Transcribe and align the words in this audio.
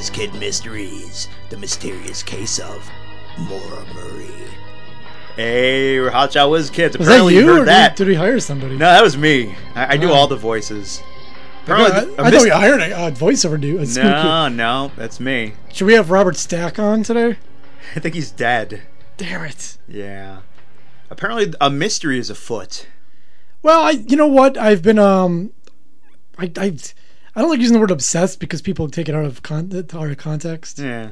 Whiz 0.00 0.08
Kid 0.08 0.32
Mysteries, 0.36 1.28
the 1.50 1.58
mysterious 1.58 2.22
case 2.22 2.58
of 2.58 2.90
Maura 3.38 3.84
Murray. 3.92 4.30
Hey, 5.36 6.00
we're 6.00 6.10
Hotshot 6.10 6.50
Whiz 6.50 6.70
Kids. 6.70 6.96
Was 6.96 7.06
that 7.06 7.12
Apparently 7.12 7.34
you, 7.34 7.44
heard 7.46 7.52
or 7.56 7.58
did, 7.58 7.68
that. 7.68 7.96
did 7.96 8.08
we 8.08 8.14
hire 8.14 8.40
somebody? 8.40 8.78
No, 8.78 8.86
that 8.86 9.02
was 9.02 9.18
me. 9.18 9.54
I, 9.74 9.92
I 9.92 9.96
do 9.98 10.08
Oh. 10.08 10.14
all 10.14 10.26
the 10.26 10.36
voices. 10.38 11.02
I, 11.02 11.62
Apparently, 11.64 12.16
I 12.18 12.28
a 12.28 12.30
thought 12.30 12.42
we 12.44 12.48
hired 12.48 12.80
a 12.80 12.96
uh, 12.98 13.10
voiceover 13.10 13.60
dude. 13.60 13.78
a 13.82 13.86
spooky- 13.86 14.08
no, 14.08 14.48
no, 14.48 14.90
that's 14.96 15.20
me. 15.20 15.52
Should 15.70 15.84
we 15.86 15.92
have 15.92 16.10
Robert 16.10 16.36
Stack 16.36 16.78
on 16.78 17.02
today? 17.02 17.36
I 17.94 18.00
think 18.00 18.14
he's 18.14 18.30
dead. 18.30 18.80
Damn 19.18 19.44
it. 19.44 19.76
Yeah. 19.86 20.38
Apparently, 21.10 21.52
a 21.60 21.68
mystery 21.68 22.18
is 22.18 22.30
afoot. 22.30 22.86
Well, 23.62 23.82
I, 23.82 23.90
you 23.90 24.16
know 24.16 24.28
what? 24.28 24.56
I've 24.56 24.80
been 24.80 24.98
um, 24.98 25.50
I, 26.38 26.50
I, 26.56 26.74
I 27.34 27.40
don't 27.40 27.50
like 27.50 27.60
using 27.60 27.74
the 27.74 27.80
word 27.80 27.90
obsessed 27.90 28.40
because 28.40 28.62
people 28.62 28.88
take 28.88 29.08
it 29.08 29.14
out 29.14 29.24
of 29.24 29.42
con- 29.42 29.70
out 29.72 30.10
of 30.10 30.16
context. 30.18 30.78
Yeah. 30.78 31.10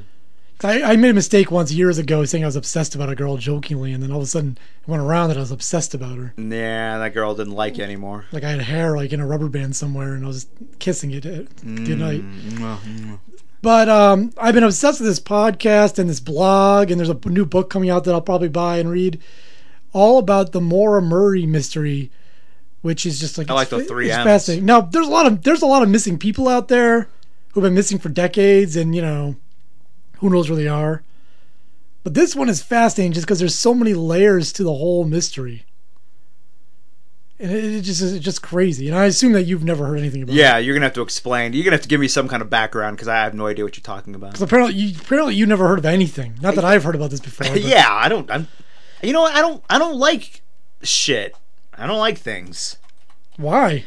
I, 0.64 0.83
I 0.83 0.97
made 0.97 1.11
a 1.11 1.14
mistake 1.14 1.52
once 1.52 1.70
years 1.70 1.98
ago 1.98 2.24
saying 2.24 2.42
I 2.42 2.48
was 2.48 2.56
obsessed 2.56 2.97
about 2.97 3.08
a 3.08 3.14
girl 3.14 3.36
jokingly, 3.36 3.92
and 3.92 4.02
then 4.02 4.11
all 4.11 4.19
of 4.19 4.24
a 4.24 4.27
sudden 4.27 4.58
it 4.83 4.89
went 4.89 5.02
around 5.02 5.28
that 5.28 5.36
I 5.36 5.41
was 5.41 5.52
obsessed 5.52 5.94
about 5.94 6.19
her. 6.19 6.34
Yeah, 6.36 6.98
that 6.98 7.14
girl 7.14 7.34
didn't 7.34 7.55
like 7.55 7.78
you 7.78 7.84
anymore. 7.84 8.24
Like 8.33 8.42
I 8.42 8.50
had 8.50 8.61
hair 8.62 8.96
like 8.96 9.12
in 9.12 9.20
a 9.20 9.27
rubber 9.27 9.48
band 9.48 9.77
somewhere, 9.77 10.14
and 10.14 10.24
I 10.24 10.28
was 10.28 10.46
kissing 10.80 11.12
it 11.12 11.24
at 11.24 11.56
good 11.64 11.98
night. 11.98 12.22
Mm. 12.22 13.19
But 13.62 13.89
um, 13.89 14.33
I've 14.36 14.55
been 14.55 14.64
obsessed 14.64 15.00
with 15.00 15.08
this 15.08 15.20
podcast 15.20 15.98
and 15.98 16.11
this 16.11 16.20
blog, 16.20 16.91
and 16.91 16.98
there's 16.98 17.08
a 17.08 17.19
new 17.28 17.44
book 17.44 17.70
coming 17.70 17.91
out 17.91 18.05
that 18.05 18.12
I'll 18.12 18.20
probably 18.20 18.48
buy 18.48 18.78
and 18.78 18.91
read, 18.91 19.20
all 19.92 20.19
about 20.19 20.52
the 20.52 20.61
Maura 20.61 21.02
Murray 21.02 21.46
mystery, 21.46 22.11
which 22.83 23.05
is 23.07 23.19
just 23.21 23.39
like 23.39 23.51
I 23.51 23.55
like 23.55 23.69
the 23.69 23.84
three 23.84 24.07
Ms. 24.09 24.17
fascinating. 24.17 24.67
Now 24.67 24.81
there's 24.81 25.07
a 25.07 25.11
lot 25.11 25.27
of 25.27 25.43
there's 25.43 25.62
a 25.62 25.67
lot 25.67 25.83
of 25.83 25.89
missing 25.89 26.19
people 26.19 26.48
out 26.48 26.69
there 26.69 27.09
who've 27.53 27.62
been 27.62 27.75
missing 27.75 27.98
for 27.98 28.09
decades, 28.09 28.77
and 28.77 28.95
you 28.95 29.03
know, 29.03 29.37
who 30.19 30.31
knows 30.31 30.48
where 30.51 30.57
they 30.57 30.69
are. 30.69 31.03
But 32.05 32.15
this 32.15 32.35
one 32.37 32.48
is 32.48 32.62
fascinating 32.62 33.12
just 33.12 33.27
because 33.27 33.39
there's 33.39 33.55
so 33.55 33.75
many 33.75 33.93
layers 33.95 34.53
to 34.55 34.62
the 34.65 34.73
whole 34.73 35.05
mystery. 35.05 35.65
And 37.41 37.53
it, 37.53 37.65
it 37.65 37.81
just 37.83 38.03
it's 38.03 38.25
just 38.25 38.43
crazy. 38.43 38.89
And 38.89 38.97
I 38.97 39.05
assume 39.07 39.33
that 39.33 39.45
you've 39.45 39.65
never 39.65 39.87
heard 39.87 39.98
anything 39.98 40.23
about 40.23 40.35
it. 40.35 40.39
Yeah, 40.39 40.59
you're 40.59 40.75
gonna 40.75 40.87
have 40.87 40.95
to 40.95 41.03
explain. 41.03 41.53
You're 41.53 41.65
gonna 41.65 41.77
have 41.77 41.83
to 41.83 41.89
give 41.89 42.01
me 42.01 42.09
some 42.09 42.27
kind 42.29 42.42
of 42.42 42.51
background 42.51 42.97
because 42.97 43.09
I 43.09 43.17
have 43.17 43.35
no 43.35 43.47
idea 43.47 43.65
what 43.65 43.77
you're 43.77 43.83
talking 43.83 44.15
about. 44.15 44.37
So 44.37 44.45
apparently, 44.45 44.75
you, 44.75 44.97
apparently 45.01 45.35
you 45.35 45.47
never 45.47 45.69
heard 45.69 45.79
of 45.79 45.87
anything. 45.87 46.35
Not 46.41 46.55
that 46.57 46.65
I've 46.65 46.83
heard 46.83 46.95
about 46.97 47.11
this 47.11 47.20
before. 47.20 47.47
but- 47.51 47.61
yeah, 47.61 47.87
I 47.89 48.09
don't. 48.09 48.29
I'm. 48.31 48.48
You 49.03 49.13
know 49.13 49.23
what? 49.23 49.35
I 49.35 49.41
don't. 49.41 49.63
I 49.70 49.79
don't 49.79 49.97
like 49.98 50.42
shit. 50.83 51.37
I 51.79 51.87
don't 51.87 51.98
like 51.98 52.19
things. 52.19 52.77
Why? 53.37 53.84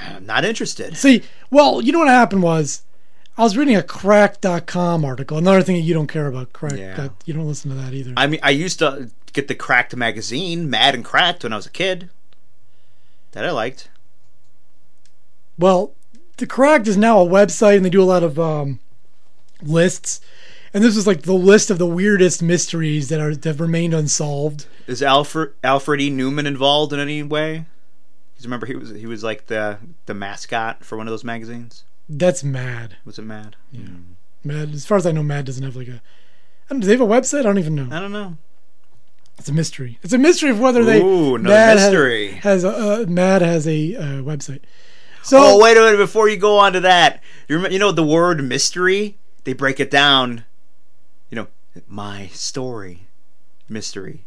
I'm 0.00 0.26
not 0.26 0.44
interested. 0.44 0.96
See, 0.96 1.22
well, 1.50 1.80
you 1.80 1.92
know 1.92 1.98
what 2.00 2.08
happened 2.08 2.42
was, 2.42 2.82
I 3.36 3.42
was 3.42 3.56
reading 3.56 3.76
a 3.76 3.82
Crack.com 3.82 5.04
article. 5.04 5.38
Another 5.38 5.62
thing 5.62 5.76
that 5.76 5.82
you 5.82 5.94
don't 5.94 6.06
care 6.06 6.26
about, 6.26 6.52
Crack. 6.52 6.76
Yeah. 6.76 6.94
That 6.94 7.12
you 7.24 7.32
don't 7.32 7.46
listen 7.48 7.70
to 7.70 7.76
that 7.76 7.94
either. 7.94 8.12
I 8.16 8.26
mean, 8.26 8.40
I 8.42 8.50
used 8.50 8.78
to 8.80 9.10
get 9.32 9.48
the 9.48 9.54
Cracked 9.54 9.96
magazine, 9.96 10.68
Mad 10.68 10.94
and 10.94 11.04
Cracked, 11.04 11.42
when 11.42 11.52
I 11.52 11.56
was 11.56 11.66
a 11.66 11.70
kid. 11.70 12.10
That 13.32 13.46
I 13.46 13.50
liked. 13.50 13.88
well, 15.58 15.94
the 16.36 16.46
Cracked 16.46 16.88
is 16.88 16.96
now 16.96 17.20
a 17.20 17.26
website, 17.26 17.76
and 17.76 17.84
they 17.84 17.90
do 17.90 18.02
a 18.02 18.04
lot 18.04 18.22
of 18.22 18.38
um, 18.38 18.80
lists. 19.62 20.20
And 20.74 20.82
this 20.82 20.96
was 20.96 21.06
like 21.06 21.22
the 21.22 21.34
list 21.34 21.70
of 21.70 21.78
the 21.78 21.86
weirdest 21.86 22.42
mysteries 22.42 23.08
that 23.08 23.20
are 23.20 23.34
that 23.34 23.44
have 23.48 23.60
remained 23.60 23.94
unsolved. 23.94 24.66
Is 24.86 25.02
Alfred 25.02 25.52
Alfred 25.62 26.00
E. 26.00 26.10
Neuman 26.10 26.46
involved 26.46 26.92
in 26.92 27.00
any 27.00 27.22
way? 27.22 27.66
Because 28.32 28.46
remember 28.46 28.66
he 28.66 28.74
was 28.74 28.90
he 28.90 29.06
was 29.06 29.22
like 29.22 29.46
the 29.46 29.78
the 30.06 30.14
mascot 30.14 30.84
for 30.84 30.96
one 30.96 31.06
of 31.06 31.12
those 31.12 31.24
magazines. 31.24 31.84
That's 32.08 32.42
mad. 32.42 32.96
Was 33.04 33.18
it 33.18 33.22
Mad? 33.22 33.56
Hmm. 33.74 34.14
Mad. 34.44 34.74
As 34.74 34.84
far 34.84 34.98
as 34.98 35.06
I 35.06 35.12
know, 35.12 35.22
Mad 35.22 35.44
doesn't 35.44 35.62
have 35.62 35.76
like 35.76 35.88
a. 35.88 36.02
I 36.68 36.74
don't, 36.74 36.80
do 36.80 36.86
they 36.86 36.94
have 36.94 37.00
a 37.00 37.06
website? 37.06 37.40
I 37.40 37.42
don't 37.42 37.58
even 37.58 37.74
know. 37.74 37.88
I 37.90 38.00
don't 38.00 38.12
know. 38.12 38.36
It's 39.38 39.48
a 39.48 39.52
mystery. 39.52 39.98
It's 40.02 40.12
a 40.12 40.18
mystery 40.18 40.50
of 40.50 40.60
whether 40.60 40.84
they. 40.84 41.00
Ooh, 41.00 41.36
another 41.36 41.54
Mad 41.54 41.78
has- 41.78 41.90
mystery. 41.92 42.32
Has, 42.32 42.64
a 42.64 42.70
uh, 42.70 43.06
Mad 43.08 43.42
has 43.42 43.66
a 43.66 43.96
uh, 43.96 44.02
website. 44.22 44.60
So 45.22 45.38
Oh 45.40 45.58
wait 45.62 45.76
a 45.76 45.80
minute! 45.80 45.98
Before 45.98 46.28
you 46.28 46.36
go 46.36 46.58
on 46.58 46.72
to 46.72 46.80
that, 46.80 47.22
you 47.48 47.56
remember, 47.56 47.72
you 47.72 47.78
know 47.78 47.92
the 47.92 48.02
word 48.02 48.42
mystery? 48.42 49.18
They 49.44 49.52
break 49.52 49.78
it 49.78 49.90
down. 49.90 50.44
My 51.88 52.26
story, 52.28 53.06
mystery, 53.68 54.24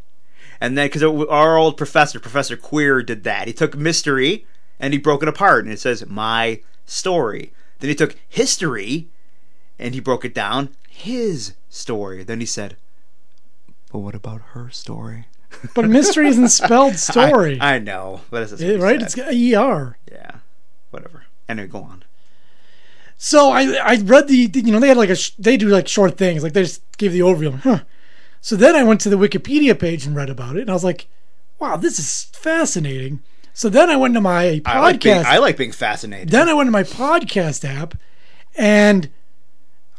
and 0.60 0.78
then 0.78 0.88
because 0.88 1.04
our 1.04 1.58
old 1.58 1.78
professor, 1.78 2.20
Professor 2.20 2.58
Queer, 2.58 3.04
did 3.04 3.24
that. 3.24 3.48
He 3.48 3.54
took 3.54 3.76
mystery 3.78 4.46
and 4.80 4.94
he 4.94 5.00
broke 5.00 5.22
it 5.22 5.30
apart, 5.30 5.64
and 5.66 5.74
it 5.74 5.80
says 5.80 6.06
my 6.08 6.62
story. 6.86 7.52
Then 7.80 7.90
he 7.90 7.96
took 7.96 8.16
history, 8.28 9.08
and 9.78 9.94
he 9.94 10.00
broke 10.00 10.26
it 10.26 10.34
down. 10.34 10.70
His 10.90 11.54
story. 11.70 12.24
Then 12.24 12.40
he 12.40 12.46
said, 12.46 12.78
"But 13.92 14.00
what 14.00 14.16
about 14.16 14.42
her 14.54 14.70
story?" 14.70 15.26
But 15.74 15.86
mystery 15.88 16.28
isn't 16.28 16.50
spelled 16.50 16.96
story, 16.98 17.60
I, 17.62 17.76
I 17.76 17.80
know, 17.80 18.22
but 18.30 18.44
it's 18.44 18.62
Eh, 18.62 18.78
right? 18.78 19.02
It's 19.02 19.16
got 19.16 19.34
er. 19.34 19.98
yeah, 20.12 20.32
whatever. 20.90 21.26
Anyway, 21.48 21.68
go 21.68 21.80
on. 21.84 22.04
So 23.18 23.50
I 23.52 23.64
I 23.76 23.96
read 24.04 24.28
the 24.28 24.52
you 24.54 24.72
know 24.72 24.80
they 24.80 24.90
had 24.90 24.98
like 24.98 25.10
a 25.10 25.16
sh- 25.16 25.32
they 25.40 25.58
do 25.58 25.68
like 25.68 25.88
short 25.88 26.18
things 26.18 26.44
like 26.44 26.54
they 26.54 26.64
just 26.64 26.82
gave 26.98 27.14
the 27.14 27.22
overview. 27.22 27.54
Like, 27.54 27.62
huh. 27.62 27.80
So 28.42 28.56
then 28.56 28.76
I 28.76 28.84
went 28.84 29.02
to 29.02 29.10
the 29.10 29.18
Wikipedia 29.18 29.78
page 29.78 30.06
and 30.06 30.16
read 30.16 30.30
about 30.30 30.56
it, 30.58 30.62
and 30.62 30.70
I 30.70 30.74
was 30.74 30.84
like, 30.84 31.08
wow, 31.60 31.78
this 31.78 31.98
is 31.98 32.26
fascinating. 32.34 33.22
So 33.54 33.70
then 33.70 33.90
I 33.90 33.96
went 33.96 34.14
to 34.16 34.22
my 34.22 34.62
podcast. 34.64 34.68
I 34.68 34.80
like 34.80 35.02
being 35.02 35.24
I 35.26 35.38
like 35.38 35.58
being 35.58 35.72
fascinated. 35.72 36.30
then 36.30 36.50
I 36.50 36.54
went 36.54 36.68
to 36.68 36.72
my 36.72 36.84
podcast 36.84 37.64
app, 37.68 37.96
and 38.56 39.10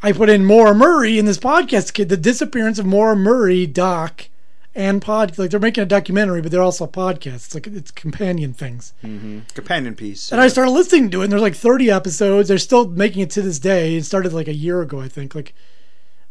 I 0.03 0.13
put 0.13 0.29
in 0.29 0.45
Maura 0.45 0.75
Murray 0.75 1.19
in 1.19 1.25
this 1.25 1.39
podcast 1.39 1.95
kid, 1.95 2.09
the 2.09 2.17
disappearance 2.17 2.79
of 2.79 2.87
Maura 2.87 3.17
Murray 3.17 3.67
doc 3.67 4.29
and 4.77 5.03
pod. 5.03 5.37
Like 5.39 5.51
they're 5.51 5.59
making 5.59 5.83
a 5.83 5.87
documentary, 5.87 6.41
but 6.43 6.53
they're 6.53 6.63
also 6.63 6.85
a 6.85 6.89
podcast. 6.89 7.35
It's 7.47 7.55
like 7.55 7.67
it's 7.67 7.91
companion 7.91 8.53
things. 8.53 8.93
Mm-hmm. 9.03 9.41
companion 9.55 9.97
piece. 9.97 10.31
And 10.31 10.41
I 10.41 10.49
started 10.49 10.71
listening 10.71 11.11
to 11.11 11.23
it, 11.23 11.25
and 11.25 11.33
there's 11.33 11.43
like 11.43 11.55
30 11.57 11.91
episodes. 11.91 12.49
They're 12.49 12.59
still 12.59 12.87
making 12.89 13.23
it 13.23 13.31
to 13.31 13.43
this 13.43 13.59
day. 13.59 13.97
It 13.97 14.05
started 14.05 14.33
like 14.33 14.47
a 14.49 14.55
year 14.55 14.81
ago, 14.83 15.01
I 15.01 15.09
think, 15.09 15.35
like 15.35 15.55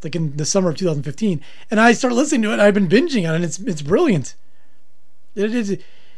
like 0.04 0.16
in 0.16 0.38
the 0.38 0.46
summer 0.46 0.70
of 0.70 0.78
2015. 0.78 1.42
And 1.72 1.80
I 1.80 1.94
started 1.94 2.16
listening 2.16 2.44
to 2.44 2.50
it, 2.52 2.54
and 2.54 2.62
I've 2.62 2.74
been 2.76 2.88
binging 2.88 3.28
on 3.28 3.34
it. 3.34 3.36
And 3.38 3.44
it's 3.46 3.60
it's 3.60 3.82
brilliant. 3.82 4.36
It 5.36 5.54
is. 5.54 5.78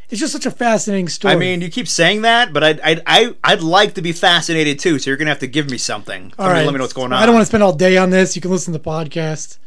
It's 0.09 0.21
just 0.21 0.31
such 0.31 0.45
a 0.45 0.51
fascinating 0.51 1.09
story. 1.09 1.33
I 1.33 1.37
mean, 1.37 1.59
you 1.59 1.69
keep 1.69 1.85
saying 1.87 2.21
that, 2.21 2.53
but 2.53 2.63
I'd, 2.63 2.79
I'd, 2.79 3.01
I, 3.05 3.35
I'd 3.43 3.61
like 3.61 3.95
to 3.95 4.01
be 4.01 4.13
fascinated 4.13 4.79
too. 4.79 4.99
So 4.99 5.09
you're 5.09 5.17
gonna 5.17 5.31
have 5.31 5.39
to 5.39 5.47
give 5.47 5.69
me 5.69 5.77
something. 5.77 6.31
all 6.39 6.47
me- 6.47 6.53
Let 6.63 6.67
me 6.67 6.73
know 6.77 6.83
what's 6.85 6.93
going 6.93 7.11
on. 7.11 7.21
I 7.21 7.25
don't 7.25 7.35
want 7.35 7.41
to 7.41 7.47
spend 7.47 7.61
all 7.61 7.73
day 7.73 7.97
on 7.97 8.09
this. 8.09 8.33
You 8.35 8.41
can 8.41 8.49
listen 8.51 8.71
to 8.71 8.79
the 8.79 8.85
podcast. 8.89 9.57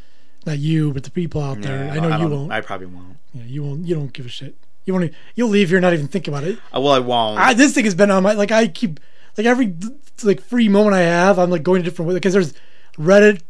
Not 0.47 0.59
you, 0.59 0.93
but 0.93 1.05
the 1.05 1.11
people 1.11 1.43
out 1.43 1.61
there. 1.61 1.85
Yeah, 1.85 1.93
I 1.93 2.01
know 2.01 2.17
you 2.17 2.29
won't. 2.29 2.53
I 2.53 2.61
probably 2.61 2.87
won't. 2.87 3.17
yeah, 3.35 3.45
you 3.45 3.63
won't. 3.63 3.87
You 3.87 3.95
don't 3.95 4.13
give 4.13 4.27
a 4.27 4.31
shit. 4.31 4.57
You 4.85 4.95
won't. 4.95 5.13
You'll 5.35 5.51
leave 5.51 5.69
here 5.69 5.79
and 5.79 5.83
not 5.83 5.93
even 5.93 6.09
think 6.09 6.29
about 6.29 6.45
it. 6.45 6.59
Uh, 6.75 6.81
well, 6.81 6.93
I 6.93 6.99
won't. 6.99 7.39
I, 7.39 7.55
this 7.55 7.75
thing 7.75 7.85
has 7.85 7.95
been 7.95 8.11
on 8.11 8.23
my 8.23 8.33
like 8.33 8.51
I 8.51 8.69
keep 8.69 9.01
like 9.37 9.47
every 9.47 9.75
like 10.23 10.41
free 10.41 10.69
moment 10.69 10.95
I 10.95 11.01
have 11.01 11.39
I'm 11.39 11.51
like 11.51 11.63
going 11.63 11.83
to 11.83 11.91
different 11.91 12.13
because 12.15 12.33
there's 12.33 12.55
Reddit 12.99 13.43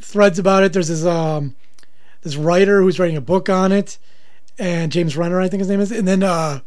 threads 0.00 0.38
about 0.38 0.64
it. 0.64 0.72
There's 0.72 0.88
this 0.88 1.04
um 1.04 1.54
this 2.22 2.36
writer 2.36 2.82
who's 2.82 2.98
writing 2.98 3.16
a 3.16 3.20
book 3.20 3.48
on 3.48 3.70
it, 3.70 3.98
and 4.58 4.90
James 4.90 5.16
Renner 5.16 5.40
I 5.40 5.48
think 5.48 5.60
his 5.60 5.68
name 5.68 5.80
is, 5.80 5.92
and 5.92 6.06
then 6.06 6.22
uh 6.22 6.60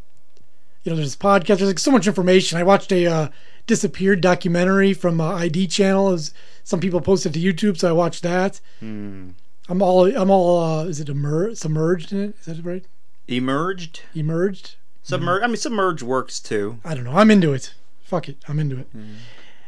you 0.83 0.91
know 0.91 0.95
there's 0.95 1.09
this 1.09 1.21
podcast. 1.21 1.57
There's 1.57 1.63
like 1.63 1.79
so 1.79 1.91
much 1.91 2.07
information. 2.07 2.57
I 2.57 2.63
watched 2.63 2.93
a 2.93 3.05
uh, 3.05 3.27
disappeared 3.65 4.21
documentary 4.21 4.93
from 4.93 5.19
uh, 5.19 5.33
ID 5.33 5.67
channel. 5.67 6.13
As 6.13 6.33
some 6.63 6.79
people 6.79 7.01
posted 7.01 7.33
to 7.33 7.39
YouTube, 7.41 7.77
so 7.77 7.89
I 7.89 7.91
watched 7.91 8.23
that. 8.23 8.61
Hmm. 8.79 9.31
I'm 9.69 9.81
all 9.81 10.05
I'm 10.15 10.29
all 10.29 10.63
uh, 10.63 10.83
is 10.85 10.99
it 10.99 11.09
immer- 11.09 11.53
submerged 11.55 12.11
in 12.13 12.21
it? 12.29 12.35
Is 12.39 12.45
that 12.45 12.63
right? 12.63 12.85
Emerged, 13.27 14.01
Emerged. 14.15 14.75
submerged. 15.03 15.43
I 15.43 15.47
mean, 15.47 15.57
submerged 15.57 16.01
works 16.03 16.39
too. 16.39 16.79
I 16.85 16.93
don't 16.95 17.03
know. 17.03 17.11
I'm 17.11 17.29
into 17.31 17.53
it. 17.53 17.73
Fuck 18.01 18.29
it. 18.29 18.37
I'm 18.47 18.59
into 18.59 18.77
it. 18.79 18.87
Hmm. 18.93 19.15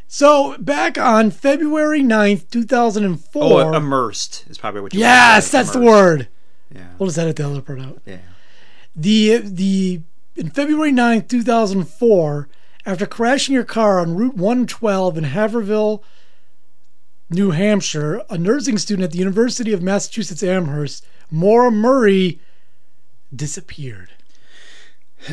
So 0.07 0.57
back 0.57 0.97
on 0.97 1.29
February 1.29 2.01
9th, 2.01 2.49
2004. 2.49 3.43
Oh, 3.43 3.73
immersed 3.75 4.45
is 4.49 4.57
probably 4.57 4.81
what. 4.81 4.93
you 4.93 5.01
yes, 5.01 5.51
that's 5.51 5.71
the 5.71 5.81
word. 5.81 6.29
Yeah. 6.73 6.87
We'll 6.97 7.07
just 7.07 7.19
edit 7.19 7.35
the 7.35 7.47
other 7.49 7.61
part 7.61 7.79
out. 7.79 8.01
Yeah. 8.05 8.17
The 8.95 9.37
the 9.37 10.01
in 10.35 10.49
February 10.51 10.93
9th, 10.93 11.27
2004, 11.27 12.47
after 12.85 13.05
crashing 13.05 13.53
your 13.53 13.65
car 13.65 13.99
on 13.99 14.15
Route 14.15 14.35
112 14.35 15.17
in 15.17 15.23
Haverhill, 15.25 16.01
New 17.29 17.51
Hampshire, 17.51 18.21
a 18.29 18.37
nursing 18.37 18.77
student 18.77 19.03
at 19.05 19.11
the 19.11 19.19
University 19.19 19.71
of 19.71 19.81
Massachusetts 19.83 20.41
Amherst, 20.43 21.05
Maura 21.29 21.69
Murray, 21.71 22.39
disappeared. 23.35 24.09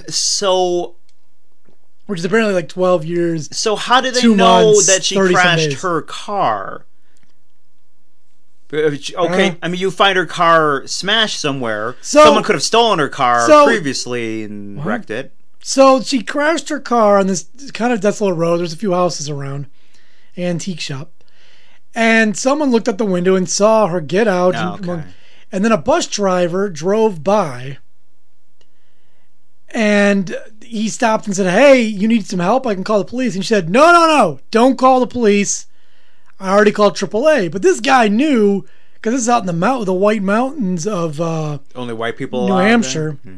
So, 0.09 0.97
Which 2.07 2.19
is 2.19 2.25
apparently 2.25 2.55
like 2.55 2.69
12 2.69 3.05
years. 3.05 3.57
so 3.57 3.77
how 3.77 4.01
did 4.01 4.15
they 4.15 4.27
know 4.29 4.73
months, 4.73 4.87
that 4.87 5.05
she 5.05 5.17
crashed 5.17 5.81
her 5.81 6.03
car? 6.03 6.85
Uh, 8.73 8.77
Okay, 8.77 9.51
Uh, 9.51 9.55
I 9.63 9.69
mean, 9.69 9.81
you 9.81 9.91
find 9.91 10.17
her 10.19 10.27
car 10.27 10.87
smashed 10.87 11.41
somewhere. 11.41 11.95
So- 12.03 12.25
Someone 12.25 12.43
could 12.43 12.57
have 12.57 12.63
stolen 12.65 12.99
her 12.99 13.09
car 13.09 13.47
So- 13.47 13.65
previously 13.65 14.43
and 14.43 14.85
wrecked 14.85 15.11
it. 15.11 15.33
So 15.63 16.01
she 16.03 16.23
crashed 16.23 16.69
her 16.69 16.79
car 16.81 17.19
on 17.19 17.27
this 17.27 17.47
kind 17.73 17.93
of 17.93 18.01
desolate 18.01 18.35
road. 18.35 18.59
There's 18.59 18.73
a 18.73 18.77
few 18.77 18.93
houses 18.93 19.29
around, 19.31 19.67
antique 20.37 20.81
shop. 20.81 21.11
And 21.97 22.37
someone 22.37 22.71
looked 22.71 22.89
out 22.89 22.99
the 22.99 23.05
window 23.07 23.35
and 23.37 23.49
saw 23.49 23.87
her 23.89 24.01
get 24.01 24.29
out. 24.29 24.55
and- 24.55 24.89
Okay. 24.89 25.09
and 25.51 25.65
then 25.65 25.73
a 25.73 25.79
bus 25.79 26.07
driver 26.07 26.69
drove 26.69 27.25
by 27.25 27.79
and 29.71 30.37
he 30.63 30.89
stopped 30.89 31.27
and 31.27 31.35
said, 31.37 31.51
Hey, 31.53 31.81
you 31.83 32.09
need 32.09 32.27
some 32.27 32.41
help? 32.41 32.67
I 32.67 32.75
can 32.75 32.85
call 32.85 32.99
the 32.99 33.05
police. 33.05 33.35
And 33.35 33.45
she 33.45 33.49
said, 33.49 33.69
No, 33.71 33.93
no, 33.93 34.07
no, 34.07 34.41
don't 34.51 34.77
call 34.79 35.01
the 35.01 35.07
police. 35.07 35.67
I 36.39 36.51
already 36.53 36.73
called 36.73 36.97
AAA. 36.97 37.51
But 37.51 37.63
this 37.63 37.81
guy 37.81 38.09
knew 38.09 38.65
because 38.95 39.13
this 39.15 39.23
is 39.23 39.29
out 39.29 39.41
in 39.43 39.47
the 39.47 39.53
mount, 39.53 39.87
the 39.87 39.93
White 39.95 40.23
Mountains 40.23 40.87
of, 40.87 41.21
uh, 41.21 41.59
Only 41.75 41.95
white 41.95 42.17
people. 42.17 42.49
New 42.49 42.57
Hampshire. 42.57 43.19
Yeah, 43.25 43.33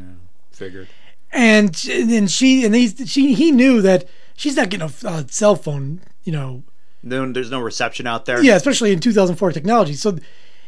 figured. 0.51 0.87
and 1.31 1.69
and 1.89 2.29
she 2.29 2.65
and 2.65 2.75
he 2.75 2.87
she 3.05 3.33
he 3.33 3.51
knew 3.51 3.81
that 3.81 4.07
she's 4.35 4.55
not 4.55 4.69
getting 4.69 4.89
a 4.89 5.07
uh, 5.07 5.23
cell 5.29 5.55
phone, 5.55 6.01
you 6.23 6.31
know, 6.33 6.63
No, 7.01 7.31
there's 7.31 7.51
no 7.51 7.61
reception 7.61 8.07
out 8.07 8.25
there. 8.25 8.43
yeah, 8.43 8.55
especially 8.55 8.91
in 8.91 8.99
2004 8.99 9.51
technology. 9.51 9.93
So, 9.93 10.17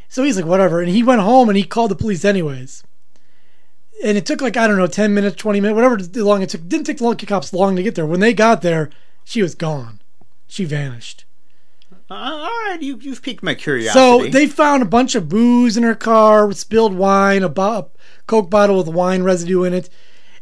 so 0.07 0.23
he's 0.23 0.37
like, 0.37 0.45
whatever. 0.45 0.79
And 0.81 0.89
he 0.89 1.03
went 1.03 1.21
home 1.21 1.49
and 1.49 1.57
he 1.57 1.63
called 1.63 1.91
the 1.91 1.95
police 1.95 2.23
anyways. 2.23 2.83
And 4.03 4.17
it 4.17 4.25
took 4.25 4.41
like, 4.41 4.57
I 4.57 4.67
don't 4.67 4.77
know, 4.77 4.87
10 4.87 5.13
minutes, 5.13 5.35
20 5.35 5.59
minutes, 5.61 5.75
whatever 5.75 5.97
long 6.23 6.41
it 6.41 6.49
took. 6.49 6.67
Didn't 6.67 6.85
take 6.85 6.97
the 6.97 7.03
lucky 7.03 7.25
cops 7.25 7.53
long 7.53 7.75
to 7.75 7.83
get 7.83 7.95
there. 7.95 8.05
When 8.05 8.19
they 8.19 8.33
got 8.33 8.61
there, 8.61 8.89
she 9.23 9.41
was 9.41 9.53
gone. 9.55 10.01
She 10.47 10.65
vanished. 10.65 11.25
Uh, 12.09 12.13
all 12.13 12.69
right, 12.69 12.79
you 12.81 12.97
you've 13.01 13.21
piqued 13.21 13.41
my 13.43 13.53
curiosity. 13.53 13.93
So 13.93 14.29
they 14.29 14.47
found 14.47 14.81
a 14.83 14.85
bunch 14.87 15.15
of 15.15 15.29
booze 15.29 15.77
in 15.77 15.83
her 15.83 15.95
car, 15.95 16.51
spilled 16.51 16.93
wine, 16.93 17.41
a, 17.43 17.47
bo- 17.47 17.63
a 17.77 17.87
Coke 18.27 18.49
bottle 18.49 18.77
with 18.77 18.89
wine 18.89 19.23
residue 19.23 19.63
in 19.63 19.73
it. 19.73 19.89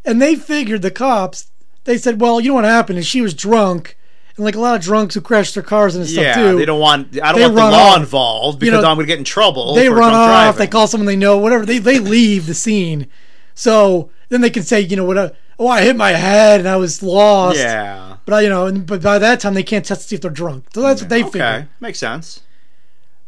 And 0.05 0.19
they 0.21 0.35
figured, 0.35 0.81
the 0.81 0.89
cops, 0.89 1.51
they 1.83 1.97
said, 1.97 2.21
well, 2.21 2.39
you 2.39 2.49
know 2.49 2.55
what 2.55 2.63
happened 2.63 2.97
is 2.97 3.05
she 3.05 3.21
was 3.21 3.33
drunk. 3.35 3.97
And 4.39 4.45
like 4.45 4.55
a 4.55 4.59
lot 4.59 4.75
of 4.77 4.81
drunks 4.81 5.13
who 5.15 5.21
crash 5.21 5.53
their 5.53 5.61
cars 5.63 5.95
and 5.95 6.07
yeah, 6.07 6.31
stuff 6.31 6.43
too. 6.51 6.57
they 6.57 6.65
don't 6.65 6.79
want. 6.79 7.21
I 7.21 7.31
don't 7.33 7.41
want 7.41 7.55
the 7.55 7.61
law 7.61 7.89
off. 7.91 7.99
involved 7.99 8.63
You 8.63 8.71
because 8.71 8.83
know, 8.83 8.89
I'm 8.89 8.95
going 8.95 9.05
to 9.05 9.11
get 9.11 9.19
in 9.19 9.25
trouble. 9.25 9.75
they 9.75 9.89
run 9.89 10.13
off. 10.13 10.57
They 10.57 10.65
call 10.67 10.87
someone 10.87 11.05
they 11.05 11.15
know. 11.15 11.37
Whatever. 11.37 11.65
They 11.65 11.77
they 11.77 11.99
leave 11.99 12.47
the 12.47 12.53
scene. 12.55 13.07
So 13.53 14.09
then 14.29 14.41
they 14.41 14.49
can 14.49 14.63
say, 14.63 14.79
you 14.81 14.95
know 14.95 15.05
what? 15.05 15.17
uh, 15.17 15.29
Oh, 15.61 15.67
I 15.67 15.81
hit 15.81 15.97
my 15.97 16.11
head 16.11 16.61
and 16.61 16.69
I 16.69 16.77
was 16.77 17.03
lost. 17.03 17.57
Yeah. 17.59 18.15
But 18.25 18.33
I, 18.35 18.41
you 18.41 18.49
know, 18.49 18.67
and, 18.67 18.85
but 18.85 19.01
by 19.01 19.19
that 19.19 19.41
time 19.41 19.55
they 19.55 19.63
can't 19.63 19.83
test 19.85 20.03
to 20.03 20.07
see 20.07 20.15
if 20.15 20.21
they're 20.21 20.31
drunk. 20.31 20.67
So 20.73 20.81
that's 20.81 21.01
what 21.01 21.09
they 21.09 21.21
okay, 21.23 21.31
figured. 21.31 21.67
makes 21.81 21.99
sense. 21.99 22.41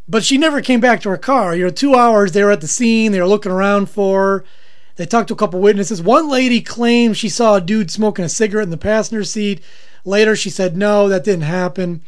But 0.07 0.23
she 0.23 0.37
never 0.37 0.61
came 0.61 0.79
back 0.79 1.01
to 1.01 1.09
her 1.09 1.17
car. 1.17 1.55
You 1.55 1.65
know, 1.65 1.69
two 1.71 1.95
hours 1.95 2.31
they 2.31 2.43
were 2.43 2.51
at 2.51 2.61
the 2.61 2.67
scene. 2.69 3.11
They 3.11 3.19
were 3.19 3.27
looking 3.27 3.51
around 3.51 3.89
for. 3.89 4.21
her. 4.39 4.45
They 4.95 5.05
talked 5.05 5.27
to 5.29 5.33
a 5.33 5.37
couple 5.37 5.59
witnesses. 5.59 6.01
One 6.01 6.29
lady 6.29 6.61
claimed 6.61 7.17
she 7.17 7.29
saw 7.29 7.55
a 7.55 7.61
dude 7.61 7.89
smoking 7.91 8.23
a 8.25 8.29
cigarette 8.29 8.65
in 8.65 8.69
the 8.71 8.77
passenger 8.77 9.23
seat. 9.23 9.61
Later, 10.03 10.36
she 10.36 10.50
said 10.50 10.75
no, 10.75 11.09
that 11.09 11.24
didn't 11.24 11.44
happen. 11.44 12.01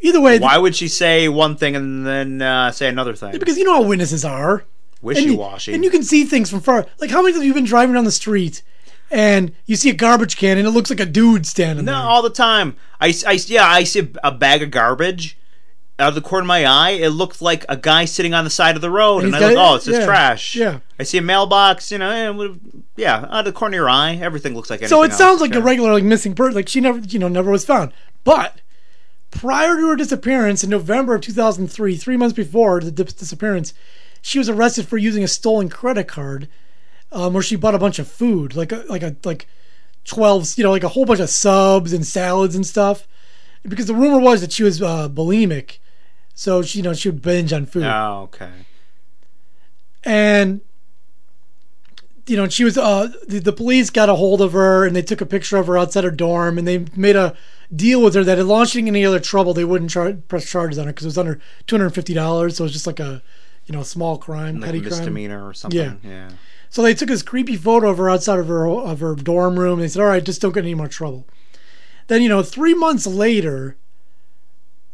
Either 0.00 0.20
way, 0.20 0.38
Why 0.38 0.58
would 0.58 0.76
she 0.76 0.88
say 0.88 1.28
one 1.28 1.56
thing 1.56 1.74
and 1.74 2.06
then 2.06 2.42
uh, 2.42 2.70
say 2.70 2.88
another 2.88 3.14
thing? 3.14 3.38
because 3.38 3.58
you 3.58 3.64
know 3.64 3.74
how 3.74 3.82
witnesses 3.82 4.24
are. 4.24 4.64
Wishy 5.02 5.30
washy. 5.36 5.74
And, 5.74 5.84
you 5.84 5.90
can 5.90 6.02
see 6.02 6.24
things 6.24 6.50
from 6.50 6.60
far. 6.60 6.86
Like 7.00 7.10
how 7.10 7.22
many 7.22 7.32
times 7.32 7.42
have 7.42 7.46
you 7.46 7.54
been 7.54 7.64
driving 7.64 7.94
down 7.94 8.04
the 8.04 8.10
street 8.10 8.62
and 9.10 9.54
you 9.66 9.76
see 9.76 9.90
a 9.90 9.94
garbage 9.94 10.36
can 10.36 10.58
and 10.58 10.66
it 10.66 10.70
looks 10.70 10.90
like 10.90 11.00
a 11.00 11.06
dude 11.06 11.46
standing 11.46 11.84
there? 11.84 11.94
No, 11.94 12.00
there? 12.00 12.08
all 12.08 12.22
the 12.22 12.30
time. 12.30 12.76
I, 13.00 13.14
I, 13.26 13.38
yeah, 13.46 13.66
I 13.66 13.84
see 13.84 14.10
a 14.24 14.32
bag 14.32 14.62
of 14.62 14.70
garbage 14.70 15.38
out 15.98 16.08
of 16.10 16.14
the 16.14 16.20
corner 16.20 16.42
of 16.42 16.46
my 16.48 16.64
eye. 16.66 16.90
It 16.90 17.08
looked 17.10 17.40
like 17.40 17.64
a 17.68 17.76
guy 17.76 18.04
sitting 18.04 18.34
on 18.34 18.44
the 18.44 18.50
side 18.50 18.76
of 18.76 18.82
the 18.82 18.90
road, 18.90 19.24
And 19.24 19.34
and, 19.34 19.44
I 19.44 19.48
look, 19.48 19.58
oh, 19.58 19.74
it's 19.76 19.84
just 19.86 20.00
yeah, 20.00 20.06
trash. 20.06 20.54
yeah. 20.56 20.78
I 20.98 21.02
see 21.04 21.18
a 21.18 21.22
mailbox. 21.22 21.90
You 21.90 21.98
know, 21.98 22.56
yeah, 22.96 23.16
out 23.30 23.40
of 23.40 23.44
the 23.46 23.52
corner 23.52 23.74
of 23.76 23.78
your 23.80 23.88
eye, 23.90 24.14
everything 24.16 24.54
looks 24.54 24.68
like 24.70 24.80
anything. 24.80 24.90
so 24.96 25.02
it 25.02 25.10
else. 25.10 25.18
sounds 25.18 25.40
like 25.40 25.54
a 25.54 25.60
regular 25.62 25.92
like 25.92 26.04
missing 26.04 26.34
person. 26.34 26.54
Like 26.54 26.68
she 26.68 26.80
never, 26.80 26.98
you 26.98 27.18
know, 27.18 27.28
never 27.28 27.50
was 27.50 27.64
found. 27.64 27.92
But 28.24 28.60
prior 29.30 29.76
to 29.76 29.88
her 29.88 29.96
disappearance 29.96 30.62
in 30.64 30.70
November 30.70 31.14
of 31.14 31.20
2003, 31.22 31.96
three 31.96 32.16
months 32.16 32.34
before 32.34 32.80
the 32.80 32.90
dis- 32.90 33.12
disappearance, 33.12 33.72
she 34.22 34.38
was 34.38 34.48
arrested 34.48 34.86
for 34.88 34.96
using 34.98 35.22
a 35.24 35.28
stolen 35.28 35.68
credit 35.68 36.08
card, 36.08 36.48
um, 37.12 37.32
where 37.34 37.42
she 37.42 37.56
bought 37.56 37.74
a 37.74 37.78
bunch 37.78 37.98
of 37.98 38.08
food, 38.08 38.54
like 38.56 38.72
a 38.72 38.84
like 38.88 39.02
a 39.02 39.16
like 39.24 39.46
twelve, 40.04 40.46
you 40.56 40.64
know, 40.64 40.70
like 40.72 40.84
a 40.84 40.88
whole 40.88 41.04
bunch 41.04 41.20
of 41.20 41.30
subs 41.30 41.92
and 41.92 42.06
salads 42.06 42.54
and 42.56 42.66
stuff. 42.66 43.06
Because 43.62 43.86
the 43.86 43.94
rumor 43.94 44.20
was 44.20 44.40
that 44.42 44.52
she 44.52 44.62
was 44.62 44.80
uh, 44.80 45.08
bulimic, 45.08 45.78
so 46.36 46.62
she, 46.62 46.78
you 46.78 46.84
know, 46.84 46.92
she 46.94 47.08
would 47.08 47.20
binge 47.22 47.52
on 47.52 47.66
food. 47.66 47.82
Oh, 47.82 48.28
okay. 48.32 48.52
and 50.04 50.60
you 52.28 52.36
know 52.36 52.48
she 52.48 52.64
was 52.64 52.76
uh 52.76 53.08
the, 53.28 53.38
the 53.38 53.52
police 53.52 53.88
got 53.90 54.08
a 54.08 54.14
hold 54.16 54.40
of 54.40 54.52
her 54.52 54.84
and 54.84 54.94
they 54.96 55.02
took 55.02 55.20
a 55.20 55.26
picture 55.26 55.56
of 55.58 55.66
her 55.68 55.78
outside 55.78 56.02
her 56.04 56.10
dorm 56.10 56.58
and 56.58 56.66
they 56.66 56.84
made 56.96 57.14
a 57.16 57.36
deal 57.74 58.02
with 58.02 58.14
her 58.14 58.24
that 58.24 58.38
in 58.38 58.48
launching 58.48 58.88
any 58.88 59.04
other 59.04 59.20
trouble 59.20 59.54
they 59.54 59.64
wouldn't 59.64 59.90
char- 59.90 60.12
press 60.12 60.44
charges 60.48 60.76
on 60.78 60.86
her 60.86 60.92
because 60.92 61.04
it 61.04 61.08
was 61.08 61.18
under 61.18 61.40
$250 61.68 62.52
so 62.52 62.62
it 62.62 62.66
was 62.66 62.72
just 62.72 62.86
like 62.86 62.98
a 63.00 63.22
you 63.66 63.72
know 63.72 63.82
small 63.84 64.18
crime 64.18 64.56
Like 64.60 64.66
petty 64.66 64.78
a 64.78 64.90
crime 64.90 65.32
or 65.32 65.54
something. 65.54 65.78
Yeah. 65.80 65.94
yeah. 66.02 66.30
so 66.68 66.82
they 66.82 66.94
took 66.94 67.08
this 67.08 67.22
creepy 67.22 67.56
photo 67.56 67.90
of 67.90 67.98
her 67.98 68.10
outside 68.10 68.38
of 68.40 68.48
her 68.48 68.66
of 68.68 68.98
her 69.00 69.14
dorm 69.14 69.58
room. 69.58 69.74
And 69.74 69.82
they 69.82 69.88
said, 69.88 70.02
"All 70.02 70.08
right, 70.08 70.22
just 70.24 70.40
don't 70.40 70.52
get 70.52 70.64
any 70.64 70.74
more 70.74 70.88
trouble." 70.88 71.26
Then 72.08 72.22
you 72.22 72.28
know, 72.28 72.42
three 72.44 72.74
months 72.74 73.06
later, 73.08 73.76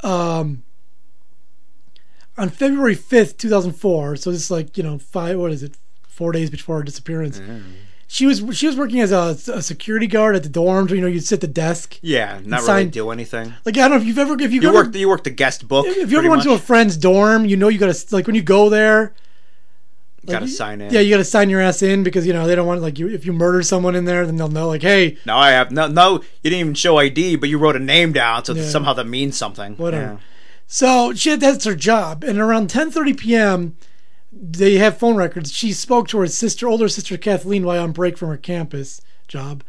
um, 0.02 0.62
on 2.38 2.48
February 2.48 2.94
fifth, 2.94 3.36
two 3.38 3.48
thousand 3.48 3.72
four. 3.72 4.16
So 4.16 4.30
this 4.30 4.40
is 4.42 4.50
like 4.50 4.76
you 4.76 4.82
know 4.82 4.98
five. 4.98 5.38
What 5.38 5.52
is 5.52 5.62
it? 5.62 5.76
Four 6.06 6.32
days 6.32 6.50
before 6.50 6.76
her 6.76 6.82
disappearance. 6.82 7.40
She 8.06 8.26
was 8.26 8.42
she 8.52 8.66
was 8.66 8.76
working 8.76 9.00
as 9.00 9.10
a, 9.12 9.36
a 9.54 9.62
security 9.62 10.06
guard 10.06 10.36
at 10.36 10.42
the 10.42 10.50
dorms. 10.50 10.90
You 10.90 11.00
know, 11.00 11.06
you'd 11.06 11.24
sit 11.24 11.36
at 11.36 11.40
the 11.40 11.46
desk. 11.46 11.98
Yeah, 12.02 12.40
not 12.44 12.58
really 12.60 12.66
Sign- 12.66 12.90
do 12.90 13.10
anything. 13.10 13.54
Like 13.64 13.76
I 13.78 13.80
don't 13.88 13.92
know 13.92 13.96
if 13.96 14.04
you've 14.04 14.18
ever 14.18 14.34
if 14.34 14.52
you've 14.52 14.62
You 14.62 14.68
ever 14.68 14.78
worked. 14.84 14.94
You 14.94 15.08
worked 15.08 15.24
the 15.24 15.30
guest 15.30 15.66
book. 15.66 15.86
if 15.86 16.10
you 16.10 16.18
ever 16.18 16.28
went 16.28 16.42
to 16.42 16.52
a 16.52 16.58
friend's 16.58 16.96
dorm, 16.98 17.46
you 17.46 17.56
know 17.56 17.68
you 17.68 17.78
gotta 17.78 17.98
like 18.10 18.26
when 18.26 18.36
you 18.36 18.42
go 18.42 18.68
there. 18.68 19.14
Gotta 20.26 20.46
sign 20.46 20.80
in. 20.82 20.92
Yeah, 20.92 21.00
you 21.00 21.10
got 21.10 21.16
to 21.16 21.24
sign 21.24 21.50
your 21.50 21.60
ass 21.60 21.82
in 21.82 22.04
because 22.04 22.24
you 22.28 22.32
know 22.32 22.46
they 22.46 22.54
don't 22.54 22.66
want 22.66 22.80
like 22.80 22.96
you 22.96 23.08
if 23.08 23.26
you 23.26 23.32
murder 23.32 23.60
someone 23.62 23.96
in 23.96 24.04
there, 24.04 24.24
then 24.24 24.36
they'll 24.36 24.46
know 24.46 24.68
like, 24.68 24.82
hey, 24.82 25.18
No, 25.26 25.36
I 25.36 25.50
have 25.50 25.72
no. 25.72 25.88
No, 25.88 26.12
you 26.42 26.50
didn't 26.50 26.60
even 26.60 26.74
show 26.74 26.98
ID, 26.98 27.34
but 27.36 27.48
you 27.48 27.58
wrote 27.58 27.74
a 27.74 27.80
name 27.80 28.12
down, 28.12 28.44
so 28.44 28.54
Yeah. 28.54 28.68
somehow 28.68 28.92
that 28.92 29.06
means 29.08 29.36
something. 29.36 29.74
whatever. 29.76 30.20
So 30.72 31.12
she 31.12 31.36
that's 31.36 31.66
her 31.66 31.74
job, 31.74 32.24
and 32.24 32.38
around 32.38 32.70
10:30 32.70 33.18
p.m. 33.18 33.76
they 34.32 34.78
have 34.78 34.96
phone 34.96 35.16
records. 35.16 35.52
She 35.52 35.70
spoke 35.70 36.08
to 36.08 36.18
her 36.20 36.26
sister, 36.26 36.66
older 36.66 36.88
sister 36.88 37.18
Kathleen, 37.18 37.66
while 37.66 37.82
on 37.82 37.92
break 37.92 38.16
from 38.16 38.30
her 38.30 38.38
campus 38.38 39.02
job, 39.28 39.62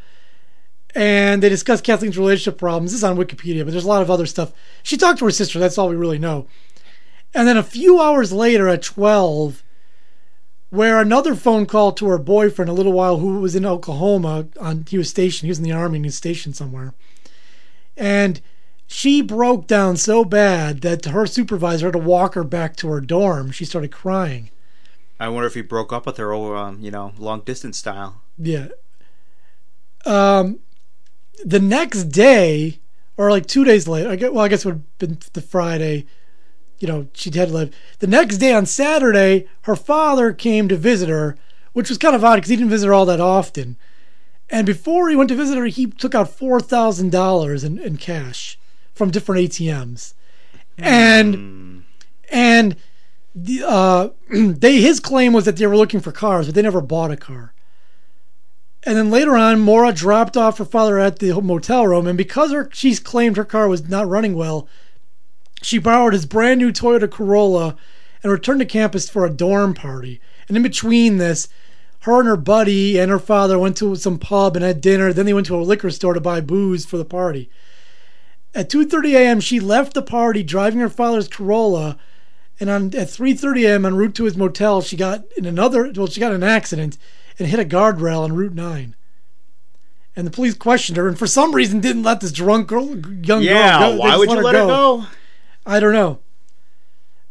and 0.95 1.43
they 1.43 1.49
discussed 1.49 1.83
Kathleen's 1.83 2.17
relationship 2.17 2.57
problems. 2.57 2.91
This 2.91 2.99
is 2.99 3.03
on 3.03 3.17
Wikipedia, 3.17 3.65
but 3.65 3.71
there's 3.71 3.83
a 3.83 3.89
lot 3.89 4.01
of 4.01 4.09
other 4.09 4.25
stuff. 4.25 4.53
She 4.81 4.95
talked 4.95 5.19
to 5.19 5.25
her 5.25 5.31
sister. 5.31 5.59
That's 5.59 5.77
all 5.77 5.89
we 5.89 5.97
really 5.97 6.19
know. 6.19 6.47
And 7.33 7.49
then 7.49 7.57
a 7.57 7.63
few 7.63 7.99
hours 7.99 8.31
later, 8.31 8.69
at 8.69 8.81
12, 8.81 9.61
where 10.69 11.01
another 11.01 11.35
phone 11.35 11.65
call 11.65 11.91
to 11.91 12.07
her 12.07 12.17
boyfriend 12.17 12.69
a 12.69 12.73
little 12.73 12.93
while 12.93 13.17
who 13.17 13.41
was 13.41 13.57
in 13.57 13.65
Oklahoma 13.65 14.47
on 14.57 14.85
he 14.89 14.97
was 14.97 15.09
stationed 15.09 15.47
he 15.47 15.51
was 15.51 15.57
in 15.57 15.65
the 15.65 15.73
army 15.73 15.97
and 15.97 16.05
he 16.05 16.07
was 16.07 16.15
stationed 16.15 16.55
somewhere 16.55 16.93
and 17.97 18.39
she 18.93 19.21
broke 19.23 19.65
down 19.65 19.97
so 19.97 20.23
bad 20.23 20.81
that 20.81 21.05
her 21.05 21.25
supervisor 21.25 21.87
had 21.87 21.93
to 21.93 21.99
walk 21.99 22.35
her 22.35 22.43
back 22.43 22.75
to 22.75 22.87
her 22.89 23.01
dorm. 23.01 23.49
She 23.51 23.65
started 23.65 23.91
crying. 23.91 24.51
I 25.19 25.29
wonder 25.29 25.47
if 25.47 25.55
he 25.55 25.61
broke 25.61 25.91
up 25.91 26.05
with 26.05 26.17
her, 26.17 26.31
over, 26.31 26.55
um, 26.55 26.79
you 26.79 26.91
know, 26.91 27.11
long 27.17 27.41
distance 27.41 27.77
style. 27.77 28.21
yeah. 28.37 28.67
Um 30.05 30.59
the 31.45 31.59
next 31.59 32.05
day 32.05 32.79
or 33.17 33.29
like 33.31 33.45
two 33.47 33.63
days 33.65 33.87
later 33.87 34.09
I 34.09 34.15
get 34.15 34.33
well 34.33 34.45
I 34.45 34.47
guess 34.47 34.63
it 34.63 34.67
would 34.67 34.75
have 34.75 34.97
been 34.99 35.17
the 35.33 35.41
Friday 35.41 36.05
you 36.79 36.87
know 36.87 37.07
she'd 37.13 37.35
had 37.35 37.49
to 37.49 37.53
live 37.53 37.75
the 37.99 38.07
next 38.07 38.37
day 38.37 38.53
on 38.53 38.65
Saturday 38.65 39.47
her 39.63 39.75
father 39.75 40.31
came 40.33 40.67
to 40.69 40.77
visit 40.77 41.09
her 41.09 41.35
which 41.73 41.89
was 41.89 41.97
kind 41.97 42.15
of 42.15 42.23
odd 42.23 42.35
because 42.35 42.49
he 42.49 42.55
didn't 42.55 42.69
visit 42.69 42.87
her 42.87 42.93
all 42.93 43.05
that 43.05 43.19
often. 43.19 43.77
And 44.49 44.65
before 44.67 45.09
he 45.09 45.15
went 45.15 45.29
to 45.29 45.35
visit 45.35 45.57
her 45.57 45.65
he 45.65 45.87
took 45.87 46.13
out 46.15 46.29
four 46.29 46.59
thousand 46.61 47.11
dollars 47.11 47.63
in, 47.63 47.77
in 47.79 47.97
cash 47.97 48.57
from 48.93 49.11
different 49.11 49.49
ATMs 49.49 50.13
and 50.77 51.83
and 52.31 52.75
the, 53.35 53.63
uh, 53.67 54.09
they 54.29 54.81
his 54.81 54.99
claim 54.99 55.33
was 55.33 55.45
that 55.45 55.57
they 55.57 55.67
were 55.67 55.77
looking 55.77 55.99
for 55.99 56.11
cars 56.11 56.45
but 56.47 56.55
they 56.55 56.61
never 56.61 56.81
bought 56.81 57.11
a 57.11 57.17
car 57.17 57.53
And 58.85 58.97
then 58.97 59.09
later 59.11 59.37
on, 59.37 59.59
Maura 59.59 59.93
dropped 59.93 60.35
off 60.37 60.57
her 60.57 60.65
father 60.65 60.99
at 60.99 61.19
the 61.19 61.39
motel 61.41 61.87
room, 61.87 62.07
and 62.07 62.17
because 62.17 62.51
her 62.51 62.69
she's 62.73 62.99
claimed 62.99 63.37
her 63.37 63.45
car 63.45 63.67
was 63.67 63.87
not 63.87 64.07
running 64.09 64.35
well, 64.35 64.67
she 65.61 65.77
borrowed 65.77 66.13
his 66.13 66.25
brand 66.25 66.59
new 66.59 66.71
Toyota 66.71 67.09
Corolla 67.09 67.77
and 68.21 68.31
returned 68.31 68.59
to 68.59 68.65
campus 68.65 69.09
for 69.09 69.25
a 69.25 69.29
dorm 69.29 69.73
party. 69.73 70.19
And 70.47 70.57
in 70.57 70.63
between 70.63 71.17
this, 71.17 71.47
her 72.01 72.19
and 72.19 72.27
her 72.27 72.37
buddy 72.37 72.99
and 72.99 73.09
her 73.09 73.19
father 73.19 73.57
went 73.57 73.77
to 73.77 73.95
some 73.95 74.19
pub 74.19 74.55
and 74.55 74.65
had 74.65 74.81
dinner. 74.81 75.13
Then 75.13 75.25
they 75.25 75.33
went 75.33 75.47
to 75.47 75.55
a 75.55 75.63
liquor 75.63 75.89
store 75.89 76.13
to 76.13 76.19
buy 76.19 76.41
booze 76.41 76.85
for 76.85 76.97
the 76.97 77.05
party. 77.05 77.49
At 78.55 78.69
2:30 78.69 79.15
a.m., 79.15 79.39
she 79.39 79.59
left 79.59 79.93
the 79.93 80.01
party 80.01 80.43
driving 80.43 80.79
her 80.79 80.89
father's 80.89 81.27
Corolla, 81.27 81.97
and 82.59 82.69
on 82.69 82.85
at 82.87 83.07
3:30 83.07 83.65
a.m. 83.65 83.85
en 83.85 83.95
route 83.95 84.15
to 84.15 84.25
his 84.25 84.37
motel, 84.37 84.81
she 84.81 84.95
got 84.95 85.23
in 85.35 85.45
another 85.45 85.91
well, 85.95 86.07
she 86.07 86.19
got 86.19 86.31
in 86.31 86.43
an 86.43 86.49
accident 86.49 86.97
and 87.39 87.47
hit 87.47 87.59
a 87.59 87.65
guardrail 87.65 88.21
on 88.21 88.33
Route 88.33 88.53
9. 88.53 88.95
And 90.15 90.27
the 90.27 90.31
police 90.31 90.53
questioned 90.53 90.97
her, 90.97 91.07
and 91.07 91.17
for 91.17 91.25
some 91.25 91.55
reason 91.55 91.79
didn't 91.79 92.03
let 92.03 92.21
this 92.21 92.31
drunk 92.31 92.67
girl, 92.67 92.95
young 92.95 93.41
Yeah, 93.41 93.79
girl 93.79 93.89
go. 93.89 93.91
They 93.93 93.99
why 93.99 94.17
would 94.17 94.29
you 94.29 94.41
let 94.41 94.55
her 94.55 94.67
go? 94.67 95.05
I 95.65 95.79
don't 95.79 95.93
know. 95.93 96.19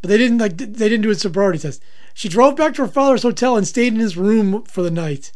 But 0.00 0.08
they 0.08 0.18
didn't 0.18 0.38
like 0.38 0.56
they 0.56 0.88
didn't 0.88 1.02
do 1.02 1.10
a 1.10 1.14
sobriety 1.14 1.60
test. 1.60 1.80
She 2.14 2.28
drove 2.28 2.56
back 2.56 2.74
to 2.74 2.82
her 2.82 2.88
father's 2.88 3.22
hotel 3.22 3.56
and 3.56 3.66
stayed 3.66 3.92
in 3.92 4.00
his 4.00 4.16
room 4.16 4.64
for 4.64 4.82
the 4.82 4.90
night. 4.90 5.30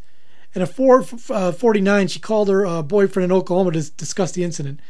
And 0.53 0.61
at 0.61 0.75
4:49, 0.75 2.09
she 2.09 2.19
called 2.19 2.49
her 2.49 2.65
uh, 2.65 2.81
boyfriend 2.81 3.31
in 3.31 3.31
Oklahoma 3.31 3.71
to 3.71 3.89
discuss 3.91 4.33
the 4.33 4.43
incident. 4.43 4.81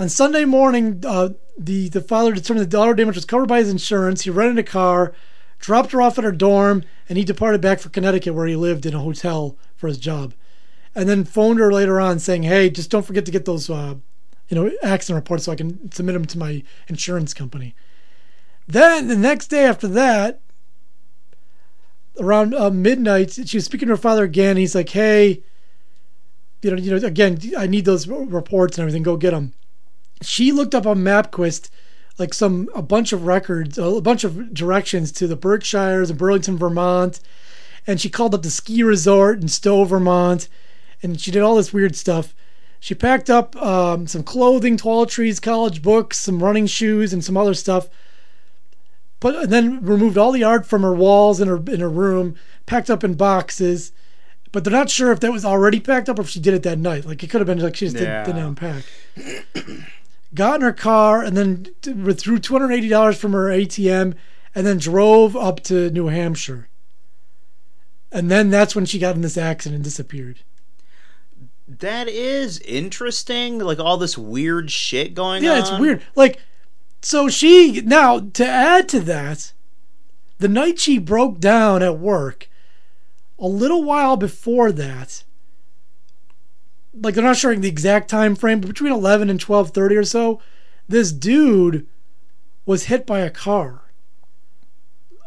On 0.00 0.08
Sunday 0.08 0.44
morning, 0.44 1.02
uh, 1.04 1.30
the 1.58 1.88
the 1.88 2.00
father 2.00 2.32
determined 2.32 2.64
the 2.64 2.70
daughter 2.70 2.94
damage 2.94 3.16
was 3.16 3.24
covered 3.24 3.48
by 3.48 3.58
his 3.58 3.68
insurance. 3.68 4.22
He 4.22 4.30
rented 4.30 4.58
a 4.58 4.62
car, 4.62 5.12
dropped 5.58 5.90
her 5.90 6.00
off 6.00 6.18
at 6.18 6.24
her 6.24 6.30
dorm, 6.30 6.84
and 7.08 7.18
he 7.18 7.24
departed 7.24 7.60
back 7.60 7.80
for 7.80 7.88
Connecticut, 7.88 8.32
where 8.32 8.46
he 8.46 8.54
lived 8.54 8.86
in 8.86 8.94
a 8.94 9.00
hotel 9.00 9.56
for 9.76 9.88
his 9.88 9.98
job. 9.98 10.34
And 10.94 11.08
then 11.08 11.24
phoned 11.24 11.58
her 11.58 11.72
later 11.72 12.00
on, 12.00 12.20
saying, 12.20 12.44
"Hey, 12.44 12.70
just 12.70 12.90
don't 12.90 13.04
forget 13.04 13.24
to 13.26 13.32
get 13.32 13.44
those, 13.44 13.68
uh, 13.68 13.96
you 14.48 14.54
know, 14.54 14.70
accident 14.84 15.16
reports 15.16 15.44
so 15.44 15.52
I 15.52 15.56
can 15.56 15.90
submit 15.90 16.12
them 16.12 16.26
to 16.26 16.38
my 16.38 16.62
insurance 16.86 17.34
company." 17.34 17.74
Then 18.68 19.08
the 19.08 19.16
next 19.16 19.48
day 19.48 19.64
after 19.64 19.88
that, 19.88 20.40
around 22.20 22.54
uh, 22.54 22.70
midnight, 22.70 23.32
she 23.32 23.56
was 23.56 23.64
speaking 23.64 23.88
to 23.88 23.94
her 23.94 23.96
father 23.96 24.22
again. 24.22 24.56
He's 24.56 24.76
like, 24.76 24.90
"Hey, 24.90 25.42
you 26.62 26.70
know, 26.70 26.76
you 26.76 26.92
know, 26.92 27.04
again, 27.04 27.40
I 27.56 27.66
need 27.66 27.84
those 27.84 28.06
reports 28.06 28.78
and 28.78 28.82
everything. 28.82 29.02
Go 29.02 29.16
get 29.16 29.32
them." 29.32 29.54
She 30.22 30.52
looked 30.52 30.74
up 30.74 30.86
on 30.86 30.98
MapQuest 30.98 31.70
like 32.18 32.34
some 32.34 32.68
a 32.74 32.82
bunch 32.82 33.12
of 33.12 33.24
records, 33.26 33.78
a 33.78 34.00
bunch 34.00 34.24
of 34.24 34.52
directions 34.52 35.12
to 35.12 35.26
the 35.26 35.36
Berkshires 35.36 36.10
and 36.10 36.18
Burlington, 36.18 36.58
Vermont, 36.58 37.20
and 37.86 38.00
she 38.00 38.08
called 38.10 38.34
up 38.34 38.42
the 38.42 38.50
ski 38.50 38.82
resort 38.82 39.40
in 39.40 39.48
Stowe, 39.48 39.84
Vermont, 39.84 40.48
and 41.02 41.20
she 41.20 41.30
did 41.30 41.42
all 41.42 41.54
this 41.56 41.72
weird 41.72 41.94
stuff. 41.94 42.34
She 42.80 42.94
packed 42.94 43.30
up 43.30 43.54
um, 43.56 44.06
some 44.06 44.22
clothing, 44.24 44.76
toiletries, 44.76 45.40
college 45.40 45.82
books, 45.82 46.18
some 46.18 46.42
running 46.42 46.66
shoes, 46.66 47.12
and 47.12 47.24
some 47.24 47.36
other 47.36 47.54
stuff 47.54 47.88
but 49.20 49.34
and 49.34 49.52
then 49.52 49.84
removed 49.84 50.16
all 50.16 50.32
the 50.32 50.44
art 50.44 50.66
from 50.66 50.82
her 50.82 50.94
walls 50.94 51.40
in 51.40 51.48
her 51.48 51.56
in 51.68 51.80
her 51.80 51.90
room, 51.90 52.36
packed 52.66 52.90
up 52.90 53.02
in 53.02 53.14
boxes. 53.14 53.92
But 54.52 54.64
they're 54.64 54.72
not 54.72 54.88
sure 54.88 55.12
if 55.12 55.20
that 55.20 55.32
was 55.32 55.44
already 55.44 55.78
packed 55.80 56.08
up 56.08 56.18
or 56.18 56.22
if 56.22 56.28
she 56.30 56.40
did 56.40 56.54
it 56.54 56.62
that 56.62 56.78
night. 56.78 57.04
Like 57.04 57.22
it 57.22 57.28
could 57.28 57.40
have 57.40 57.46
been 57.46 57.58
like 57.58 57.76
she 57.76 57.86
just 57.86 57.96
Yeah. 57.96 58.24
didn't, 58.24 58.36
didn't 58.36 58.48
unpack. 58.48 58.84
Got 60.34 60.56
in 60.56 60.60
her 60.62 60.72
car 60.72 61.22
and 61.22 61.36
then 61.36 61.66
withdrew 62.04 62.38
two 62.38 62.52
hundred 62.52 62.72
eighty 62.72 62.88
dollars 62.88 63.18
from 63.18 63.32
her 63.32 63.46
ATM 63.46 64.14
and 64.54 64.66
then 64.66 64.78
drove 64.78 65.34
up 65.36 65.60
to 65.64 65.90
New 65.90 66.08
Hampshire. 66.08 66.68
And 68.12 68.30
then 68.30 68.50
that's 68.50 68.74
when 68.74 68.86
she 68.86 68.98
got 68.98 69.14
in 69.14 69.20
this 69.22 69.36
accident 69.36 69.76
and 69.76 69.84
disappeared. 69.84 70.40
That 71.66 72.08
is 72.08 72.58
interesting. 72.60 73.58
Like 73.58 73.78
all 73.78 73.96
this 73.96 74.16
weird 74.16 74.70
shit 74.70 75.14
going 75.14 75.42
Yeah, 75.42 75.52
on. 75.52 75.56
Yeah, 75.56 75.62
it's 75.62 75.80
weird. 75.80 76.02
Like, 76.14 76.40
so 77.02 77.28
she 77.28 77.80
now 77.82 78.20
to 78.20 78.46
add 78.46 78.88
to 78.90 79.00
that, 79.00 79.52
the 80.38 80.48
night 80.48 80.78
she 80.78 80.98
broke 80.98 81.40
down 81.40 81.82
at 81.82 81.98
work, 81.98 82.48
a 83.38 83.46
little 83.46 83.84
while 83.84 84.16
before 84.16 84.72
that, 84.72 85.24
like 86.94 87.14
they're 87.14 87.24
not 87.24 87.36
showing 87.36 87.60
the 87.60 87.68
exact 87.68 88.08
time 88.10 88.34
frame, 88.36 88.60
but 88.60 88.68
between 88.68 88.92
eleven 88.92 89.30
and 89.30 89.40
twelve 89.40 89.70
thirty 89.70 89.96
or 89.96 90.04
so, 90.04 90.40
this 90.88 91.12
dude 91.12 91.86
was 92.66 92.84
hit 92.84 93.06
by 93.06 93.20
a 93.20 93.30
car 93.30 93.82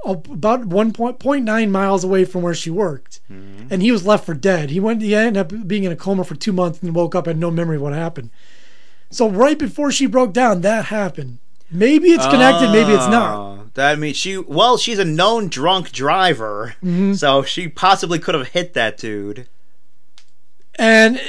about 0.03 0.65
one 0.65 0.91
point 0.91 1.19
point 1.19 1.45
nine 1.45 1.71
miles 1.71 2.03
away 2.03 2.25
from 2.25 2.41
where 2.41 2.55
she 2.55 2.69
worked, 2.71 3.19
and 3.29 3.81
he 3.81 3.91
was 3.91 4.05
left 4.05 4.25
for 4.25 4.33
dead. 4.33 4.71
He 4.71 4.79
went. 4.79 5.01
He 5.01 5.13
ended 5.13 5.37
up 5.37 5.67
being 5.67 5.83
in 5.83 5.91
a 5.91 5.95
coma 5.95 6.23
for 6.23 6.35
two 6.35 6.51
months 6.53 6.81
and 6.81 6.95
woke 6.95 7.13
up 7.13 7.27
had 7.27 7.37
no 7.37 7.51
memory 7.51 7.75
of 7.75 7.83
what 7.83 7.93
happened. 7.93 8.31
So 9.11 9.29
right 9.29 9.59
before 9.59 9.91
she 9.91 10.05
broke 10.07 10.33
down, 10.33 10.61
that 10.61 10.85
happened. 10.85 11.37
Maybe 11.69 12.09
it's 12.09 12.25
connected, 12.27 12.69
maybe 12.71 12.91
it's 12.91 13.07
not. 13.07 13.37
Oh, 13.37 13.65
That 13.75 13.97
means 13.99 14.17
she. 14.17 14.37
Well, 14.37 14.77
she's 14.77 14.99
a 14.99 15.05
known 15.05 15.47
drunk 15.47 15.91
driver, 15.91 16.75
Mm-hmm. 16.83 17.13
so 17.13 17.43
she 17.43 17.67
possibly 17.69 18.19
could 18.19 18.35
have 18.35 18.49
hit 18.49 18.73
that 18.73 18.97
dude. 18.97 19.47
And 20.75 21.19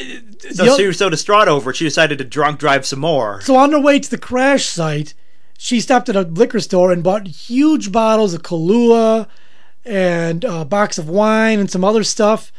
So 0.50 0.76
she 0.76 0.86
was 0.86 0.98
so 0.98 1.10
distraught 1.10 1.48
over 1.48 1.70
it, 1.70 1.76
she 1.76 1.84
decided 1.84 2.18
to 2.18 2.24
drunk 2.24 2.58
drive 2.58 2.86
some 2.86 3.00
more. 3.00 3.40
So 3.42 3.56
on 3.56 3.72
her 3.72 3.80
way 3.80 3.98
to 3.98 4.10
the 4.10 4.18
crash 4.18 4.66
site, 4.66 5.14
she 5.58 5.80
stopped 5.80 6.08
at 6.08 6.16
a 6.16 6.22
liquor 6.22 6.60
store 6.60 6.92
and 6.92 7.02
bought 7.02 7.26
huge 7.26 7.92
bottles 7.92 8.34
of 8.34 8.42
Kahlua 8.42 9.28
and 9.84 10.44
a 10.44 10.64
box 10.64 10.98
of 10.98 11.08
wine 11.08 11.58
and 11.58 11.70
some 11.70 11.84
other 11.84 12.04
stuff, 12.04 12.52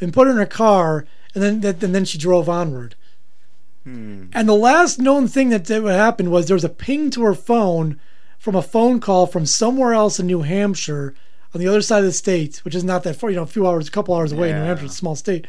and 0.00 0.12
put 0.12 0.26
it 0.26 0.32
in 0.32 0.36
her 0.36 0.46
car. 0.46 1.06
And 1.34 1.42
then, 1.42 1.64
and 1.64 1.94
then 1.94 2.04
she 2.04 2.18
drove 2.18 2.48
onward. 2.48 2.94
Hmm. 3.84 4.26
And 4.32 4.48
the 4.48 4.54
last 4.54 4.98
known 4.98 5.28
thing 5.28 5.48
that, 5.48 5.68
would 5.68 6.28
was 6.28 6.46
there 6.46 6.54
was 6.54 6.64
a 6.64 6.68
ping 6.68 7.10
to 7.10 7.22
her 7.22 7.34
phone 7.34 7.98
from 8.38 8.54
a 8.54 8.62
phone 8.62 9.00
call 9.00 9.26
from 9.26 9.46
somewhere 9.46 9.92
else 9.92 10.20
in 10.20 10.26
New 10.26 10.42
Hampshire 10.42 11.14
on 11.54 11.60
the 11.60 11.68
other 11.68 11.80
side 11.82 12.00
of 12.00 12.04
the 12.04 12.12
state, 12.12 12.58
which 12.64 12.74
is 12.74 12.84
not 12.84 13.02
that 13.04 13.14
far, 13.16 13.30
you 13.30 13.36
know, 13.36 13.42
a 13.42 13.46
few 13.46 13.66
hours, 13.66 13.88
a 13.88 13.90
couple 13.90 14.14
hours 14.14 14.32
away. 14.32 14.52
New 14.52 14.60
Hampshire, 14.60 14.86
a 14.86 14.88
small 14.90 15.16
state. 15.16 15.46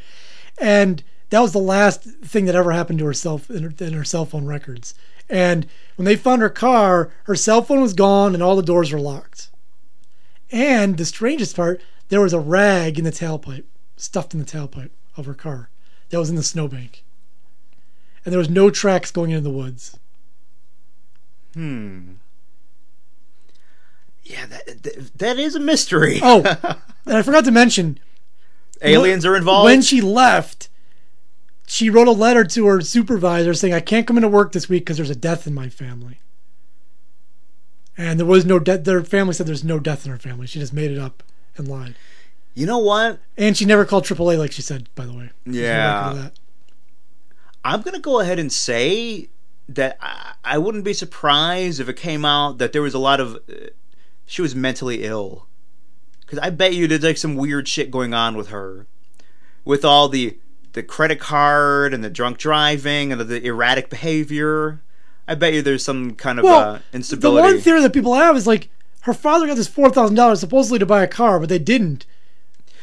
And 0.59 1.03
that 1.29 1.41
was 1.41 1.51
the 1.51 1.59
last 1.59 2.03
thing 2.03 2.45
that 2.45 2.55
ever 2.55 2.71
happened 2.71 2.99
to 2.99 3.05
her 3.05 3.13
cell 3.13 3.41
in 3.49 3.63
her, 3.63 3.73
in 3.85 3.93
her 3.93 4.03
cell 4.03 4.25
phone 4.25 4.45
records. 4.45 4.93
And 5.29 5.65
when 5.95 6.05
they 6.05 6.15
found 6.15 6.41
her 6.41 6.49
car, 6.49 7.11
her 7.23 7.35
cell 7.35 7.61
phone 7.61 7.81
was 7.81 7.93
gone 7.93 8.33
and 8.33 8.43
all 8.43 8.55
the 8.55 8.61
doors 8.61 8.91
were 8.91 8.99
locked. 8.99 9.49
And 10.51 10.97
the 10.97 11.05
strangest 11.05 11.55
part, 11.55 11.81
there 12.09 12.21
was 12.21 12.33
a 12.33 12.39
rag 12.39 12.99
in 12.99 13.05
the 13.05 13.11
tailpipe, 13.11 13.63
stuffed 13.97 14.33
in 14.33 14.39
the 14.39 14.45
tailpipe 14.45 14.91
of 15.17 15.25
her 15.25 15.33
car, 15.33 15.69
that 16.09 16.19
was 16.19 16.29
in 16.29 16.35
the 16.35 16.43
snowbank. 16.43 17.03
And 18.23 18.31
there 18.31 18.39
was 18.39 18.49
no 18.49 18.69
tracks 18.69 19.11
going 19.11 19.31
into 19.31 19.41
the 19.41 19.49
woods. 19.49 19.97
Hmm. 21.53 22.13
Yeah, 24.23 24.45
that, 24.45 24.83
that, 24.83 25.17
that 25.17 25.39
is 25.39 25.55
a 25.55 25.59
mystery. 25.59 26.19
Oh, 26.21 26.41
and 27.05 27.17
I 27.17 27.21
forgot 27.23 27.45
to 27.45 27.51
mention, 27.51 27.99
Aliens 28.83 29.25
are 29.25 29.35
involved. 29.35 29.65
when 29.65 29.81
she 29.81 30.01
left, 30.01 30.69
she 31.67 31.89
wrote 31.89 32.07
a 32.07 32.11
letter 32.11 32.43
to 32.43 32.65
her 32.67 32.81
supervisor 32.81 33.53
saying, 33.53 33.73
I 33.73 33.79
can't 33.79 34.05
come 34.07 34.17
into 34.17 34.27
work 34.27 34.51
this 34.51 34.67
week 34.69 34.83
because 34.83 34.97
there's 34.97 35.09
a 35.09 35.15
death 35.15 35.47
in 35.47 35.53
my 35.53 35.69
family. 35.69 36.19
And 37.97 38.19
there 38.19 38.25
was 38.25 38.45
no 38.45 38.59
death. 38.59 38.83
Their 38.83 39.03
family 39.03 39.33
said 39.33 39.45
there's 39.47 39.63
no 39.63 39.79
death 39.79 40.05
in 40.05 40.11
her 40.11 40.17
family. 40.17 40.47
She 40.47 40.59
just 40.59 40.73
made 40.73 40.91
it 40.91 40.97
up 40.97 41.21
and 41.57 41.67
lied. 41.67 41.95
you 42.55 42.65
know 42.65 42.77
what? 42.79 43.19
And 43.37 43.55
she 43.57 43.65
never 43.65 43.85
called 43.85 44.03
AAA 44.05 44.37
like 44.37 44.51
she 44.51 44.61
said, 44.61 44.87
by 44.95 45.05
the 45.05 45.13
way. 45.13 45.29
There's 45.45 45.57
no 45.57 45.61
Yeah. 45.63 46.05
record 46.05 46.17
of 46.17 46.23
that. 46.23 46.33
I'm 47.65 47.81
gonna 47.81 47.99
go 47.99 48.19
ahead 48.19 48.39
and 48.39 48.51
say 48.51 49.29
that 49.69 49.97
I, 50.01 50.33
I 50.43 50.57
wouldn't 50.57 50.83
be 50.83 50.93
surprised 50.93 51.79
if 51.79 51.87
it 51.87 51.95
came 51.95 52.25
out 52.25 52.57
that 52.57 52.73
there 52.73 52.81
was 52.81 52.93
a 52.93 52.99
lot 52.99 53.19
of 53.21 53.35
uh, 53.49 53.67
she 54.25 54.41
was 54.41 54.53
mentally 54.53 55.03
ill. 55.03 55.47
Because 56.25 56.39
I 56.39 56.49
bet 56.49 56.73
you 56.73 56.87
there's 56.87 57.03
like 57.03 57.17
some 57.17 57.35
weird 57.35 57.67
shit 57.67 57.91
going 57.91 58.13
on 58.13 58.35
with 58.35 58.49
her, 58.49 58.87
with 59.65 59.83
all 59.85 60.07
the 60.09 60.37
the 60.73 60.81
credit 60.83 61.19
card 61.19 61.93
and 61.93 62.03
the 62.03 62.09
drunk 62.09 62.37
driving 62.39 63.11
and 63.11 63.21
the, 63.21 63.25
the 63.25 63.45
erratic 63.45 63.89
behavior. 63.89 64.81
I 65.27 65.35
bet 65.35 65.53
you 65.53 65.61
there's 65.61 65.85
some 65.85 66.15
kind 66.15 66.39
of 66.39 66.43
Well, 66.45 66.59
uh, 66.59 66.73
The 66.91 66.95
instability. 66.97 67.41
one 67.53 67.61
theory 67.61 67.81
that 67.81 67.93
people 67.93 68.15
have 68.15 68.35
is 68.35 68.47
like 68.47 68.69
her 69.01 69.13
father 69.13 69.45
got 69.47 69.55
this 69.57 69.67
four 69.67 69.89
thousand 69.89 70.15
dollars 70.15 70.39
supposedly 70.39 70.79
to 70.79 70.85
buy 70.85 71.03
a 71.03 71.07
car, 71.07 71.39
but 71.39 71.49
they 71.49 71.59
didn't. 71.59 72.05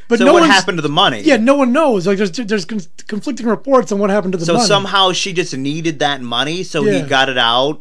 But 0.09 0.19
so 0.19 0.25
no 0.25 0.33
what 0.33 0.43
happened 0.45 0.79
to 0.79 0.83
the 0.83 0.89
money? 0.89 1.21
Yeah, 1.23 1.37
no 1.37 1.55
one 1.55 1.73
knows. 1.73 2.07
Like 2.07 2.19
there's 2.19 2.33
there's 2.33 2.65
con- 2.65 2.81
conflicting 3.07 3.47
reports 3.47 3.91
on 3.93 3.99
what 3.99 4.11
happened 4.11 4.33
to 4.33 4.39
the 4.39 4.45
So 4.47 4.55
money. 4.55 4.67
somehow 4.67 5.13
she 5.13 5.33
just 5.33 5.57
needed 5.57 5.99
that 6.01 6.21
money, 6.21 6.63
so 6.63 6.83
he 6.85 7.03
got 7.03 7.29
it 7.29 7.39
out. 7.39 7.81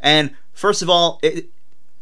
And 0.00 0.30
first 0.52 0.80
of 0.82 0.88
all, 0.90 1.18
it, 1.22 1.48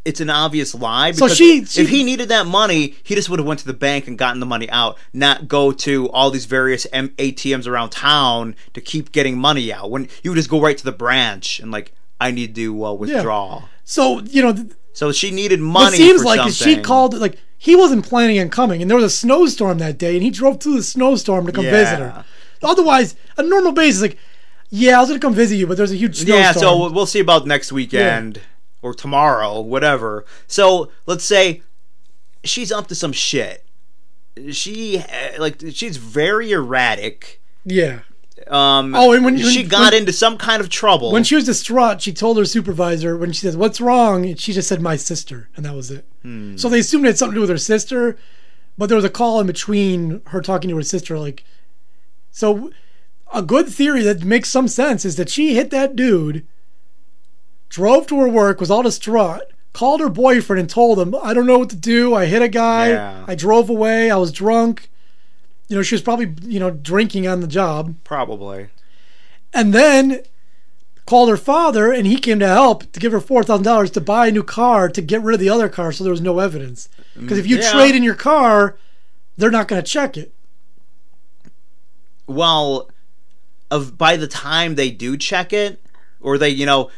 it's 0.05 0.21
an 0.21 0.31
obvious 0.31 0.75
lie 0.75 1.13
So 1.13 1.27
because 1.27 1.37
she- 1.37 1.65
she- 1.65 1.83
if 1.83 1.89
he 1.89 2.03
needed 2.03 2.29
that 2.31 2.47
money, 2.47 2.95
he 3.03 3.15
just 3.15 3.29
would 3.29 3.39
have 3.39 3.47
went 3.47 3.61
to 3.61 3.67
the 3.67 3.73
bank 3.75 4.07
and 4.09 4.17
gotten 4.17 4.41
the 4.41 4.47
money 4.47 4.69
out, 4.71 4.97
not 5.13 5.49
go 5.49 5.71
to 5.73 6.09
all 6.11 6.31
these 6.31 6.47
various 6.47 6.87
M- 6.93 7.11
ATMs 7.19 7.67
around 7.67 7.91
town 7.91 8.55
to 8.75 8.81
keep 8.81 9.13
getting 9.13 9.37
money 9.39 9.73
out. 9.73 9.91
When 9.91 10.09
you 10.23 10.31
would 10.31 10.37
just 10.37 10.49
go 10.51 10.61
right 10.61 10.79
to 10.79 10.85
the 10.85 10.93
branch 10.93 11.61
and 11.61 11.71
like, 11.71 11.93
I 12.21 12.31
need 12.31 12.55
to 12.55 12.85
uh, 12.87 12.93
withdraw. 12.95 13.65
so 13.85 14.21
you 14.23 14.43
know, 14.43 14.53
th- 14.53 14.67
So 14.93 15.13
she 15.13 15.31
needed 15.31 15.61
what 15.61 15.67
money. 15.85 15.97
seems 15.99 16.23
for 16.23 16.27
like 16.29 16.49
is 16.49 16.57
she 16.57 16.77
called 16.83 17.15
like 17.15 17.37
he 17.61 17.75
wasn't 17.77 18.05
planning 18.09 18.39
on 18.41 18.49
coming, 18.51 18.81
and 18.83 18.91
there 18.91 18.97
was 18.97 19.05
a 19.05 19.11
snowstorm 19.11 19.79
that 19.79 19.99
day, 19.99 20.15
and 20.15 20.23
he 20.23 20.31
drove 20.31 20.61
through 20.61 20.77
the 20.77 20.83
snowstorm 20.83 21.45
to 21.47 21.53
come 21.53 21.65
visit 21.65 21.99
her. 21.99 22.25
Otherwise, 22.63 23.15
a 23.37 23.43
normal 23.43 23.73
basis, 23.73 24.01
like, 24.03 24.17
yeah, 24.71 24.97
I 24.97 25.01
was 25.01 25.09
gonna 25.09 25.21
come 25.21 25.35
visit 25.35 25.57
you, 25.57 25.67
but 25.67 25.77
there's 25.77 25.91
a 25.93 25.97
huge 25.97 26.17
snowstorm. 26.17 26.39
Yeah, 26.41 26.53
so 26.53 26.91
we'll 26.91 27.07
see 27.07 27.21
about 27.21 27.47
next 27.47 27.71
weekend 27.73 28.41
or 28.83 28.95
tomorrow, 28.95 29.61
whatever. 29.61 30.25
So 30.47 30.91
let's 31.07 31.25
say 31.25 31.63
she's 32.45 32.71
up 32.73 32.87
to 32.89 32.95
some 32.95 33.13
shit. 33.13 33.65
She 34.53 35.03
like 35.39 35.63
she's 35.73 35.97
very 35.97 36.53
erratic. 36.53 37.41
yeah. 37.65 38.01
Um, 38.47 38.95
Oh, 38.95 39.13
and 39.13 39.25
when- 39.25 39.37
she 39.37 39.65
got 39.65 39.93
when- 39.93 40.03
into 40.03 40.13
some 40.13 40.39
kind 40.39 40.61
of 40.61 40.69
trouble, 40.69 41.11
When 41.11 41.25
she 41.25 41.35
was 41.35 41.45
distraught, 41.45 42.01
she 42.01 42.13
told 42.13 42.39
her 42.39 42.45
supervisor 42.45 43.17
when 43.17 43.33
she 43.33 43.41
says, 43.41 43.57
"What's 43.57 43.81
wrong?" 43.81 44.33
she 44.37 44.53
just 44.53 44.69
said, 44.69 44.81
"My 44.81 44.95
sister," 44.95 45.49
and 45.57 45.67
that 45.67 45.75
was 45.75 45.91
it. 45.91 46.07
Hmm. 46.23 46.57
So 46.57 46.69
they 46.69 46.79
assumed 46.79 47.05
it 47.05 47.09
had 47.09 47.19
something 47.19 47.33
to 47.35 47.39
do 47.39 47.41
with 47.41 47.51
her 47.51 47.59
sister, 47.59 48.17
but 48.79 48.89
there 48.89 48.95
was 48.97 49.05
a 49.05 49.11
call 49.11 49.41
in 49.41 49.49
between 49.49 50.21
her 50.27 50.41
talking 50.41 50.71
to 50.71 50.77
her 50.77 50.83
sister. 50.85 51.19
Like, 51.19 51.43
so 52.31 52.71
a 53.35 53.43
good 53.43 53.69
theory 53.69 54.03
that 54.05 54.23
makes 54.23 54.49
some 54.51 54.69
sense 54.69 55.05
is 55.05 55.17
that 55.17 55.29
she 55.29 55.55
hit 55.55 55.71
that 55.71 55.97
dude, 55.97 56.47
drove 57.69 58.07
to 58.09 58.19
her 58.21 58.29
work, 58.29 58.61
was 58.61 58.71
all 58.71 58.83
distraught, 58.83 59.43
called 59.73 60.01
her 60.01 60.09
boyfriend 60.09 60.61
and 60.61 60.71
told 60.71 60.99
him, 60.99 61.15
"I 61.23 61.35
don't 61.35 61.47
know 61.47 61.59
what 61.59 61.71
to 61.71 61.77
do. 61.77 62.15
I 62.15 62.27
hit 62.27 62.43
a 62.43 62.49
guy. 62.49 62.91
Yeah. 62.91 63.25
I 63.27 63.35
drove 63.35 63.69
away. 63.71 64.11
I 64.11 64.17
was 64.17 64.33
drunk." 64.33 64.89
You 65.69 65.77
know, 65.77 65.83
she 65.83 65.95
was 65.95 66.03
probably 66.03 66.35
you 66.43 66.59
know 66.61 66.71
drinking 66.71 67.27
on 67.29 67.41
the 67.41 67.47
job 67.47 67.95
probably. 68.05 68.69
and 69.53 69.73
then 69.75 70.23
called 71.07 71.31
her 71.31 71.37
father 71.39 71.91
and 71.91 72.07
he 72.07 72.19
came 72.19 72.39
to 72.39 72.47
help 72.47 72.91
to 72.93 73.01
give 73.01 73.13
her 73.13 73.21
$4000 73.21 73.91
to 73.95 73.99
buy 74.01 74.27
a 74.27 74.31
new 74.31 74.43
car 74.43 74.91
to 74.91 75.01
get 75.01 75.23
rid 75.23 75.33
of 75.33 75.41
the 75.41 75.49
other 75.49 75.71
car 75.71 75.91
so 75.91 76.05
there 76.05 76.11
was 76.11 76.21
no 76.21 76.39
evidence 76.39 76.91
because 77.19 77.39
if 77.39 77.47
you 77.47 77.57
Yeah. 77.57 77.73
trade 77.73 77.95
in 77.95 78.03
your 78.03 78.15
car 78.15 78.77
they're 79.39 79.51
not 79.51 79.69
going 79.69 79.83
to 79.83 79.91
check 79.91 80.19
it 80.19 80.35
Well, 82.27 82.91
of 83.71 83.97
by 83.97 84.17
the 84.19 84.27
time 84.27 84.75
they 84.75 84.91
do 84.91 85.17
check 85.17 85.53
it, 85.53 85.81
or 86.21 86.37
they 86.39 86.51
you 86.51 86.67
know 86.67 86.91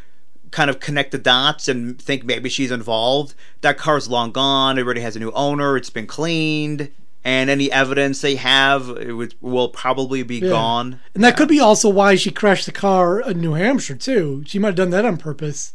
kind 0.50 0.68
of 0.70 0.80
connect 0.80 1.12
the 1.12 1.18
dots 1.18 1.68
and 1.68 2.00
think 2.00 2.24
maybe 2.24 2.48
she's 2.48 2.70
involved, 2.70 3.34
that 3.60 3.78
car's 3.78 4.08
long 4.08 4.32
gone. 4.32 4.78
It 4.78 4.82
already 4.82 5.00
has 5.02 5.16
a 5.16 5.20
new 5.20 5.30
owner. 5.32 5.76
It's 5.76 5.90
been 5.90 6.06
cleaned. 6.06 6.90
And 7.22 7.50
any 7.50 7.70
evidence 7.70 8.22
they 8.22 8.36
have 8.36 8.88
it 8.88 9.12
would, 9.12 9.34
will 9.42 9.68
probably 9.68 10.22
be 10.22 10.38
Yeah. 10.38 10.48
gone. 10.48 11.00
and 11.14 11.22
that 11.22 11.36
could 11.36 11.48
be 11.48 11.60
also 11.60 11.88
why 11.90 12.14
she 12.14 12.30
crashed 12.30 12.64
the 12.64 12.72
car 12.72 13.20
in 13.20 13.40
new 13.42 13.52
hampshire 13.52 13.94
too 13.94 14.42
she 14.46 14.58
might 14.58 14.68
have 14.68 14.76
done 14.76 14.88
that 14.90 15.04
on 15.04 15.18
purpose 15.18 15.74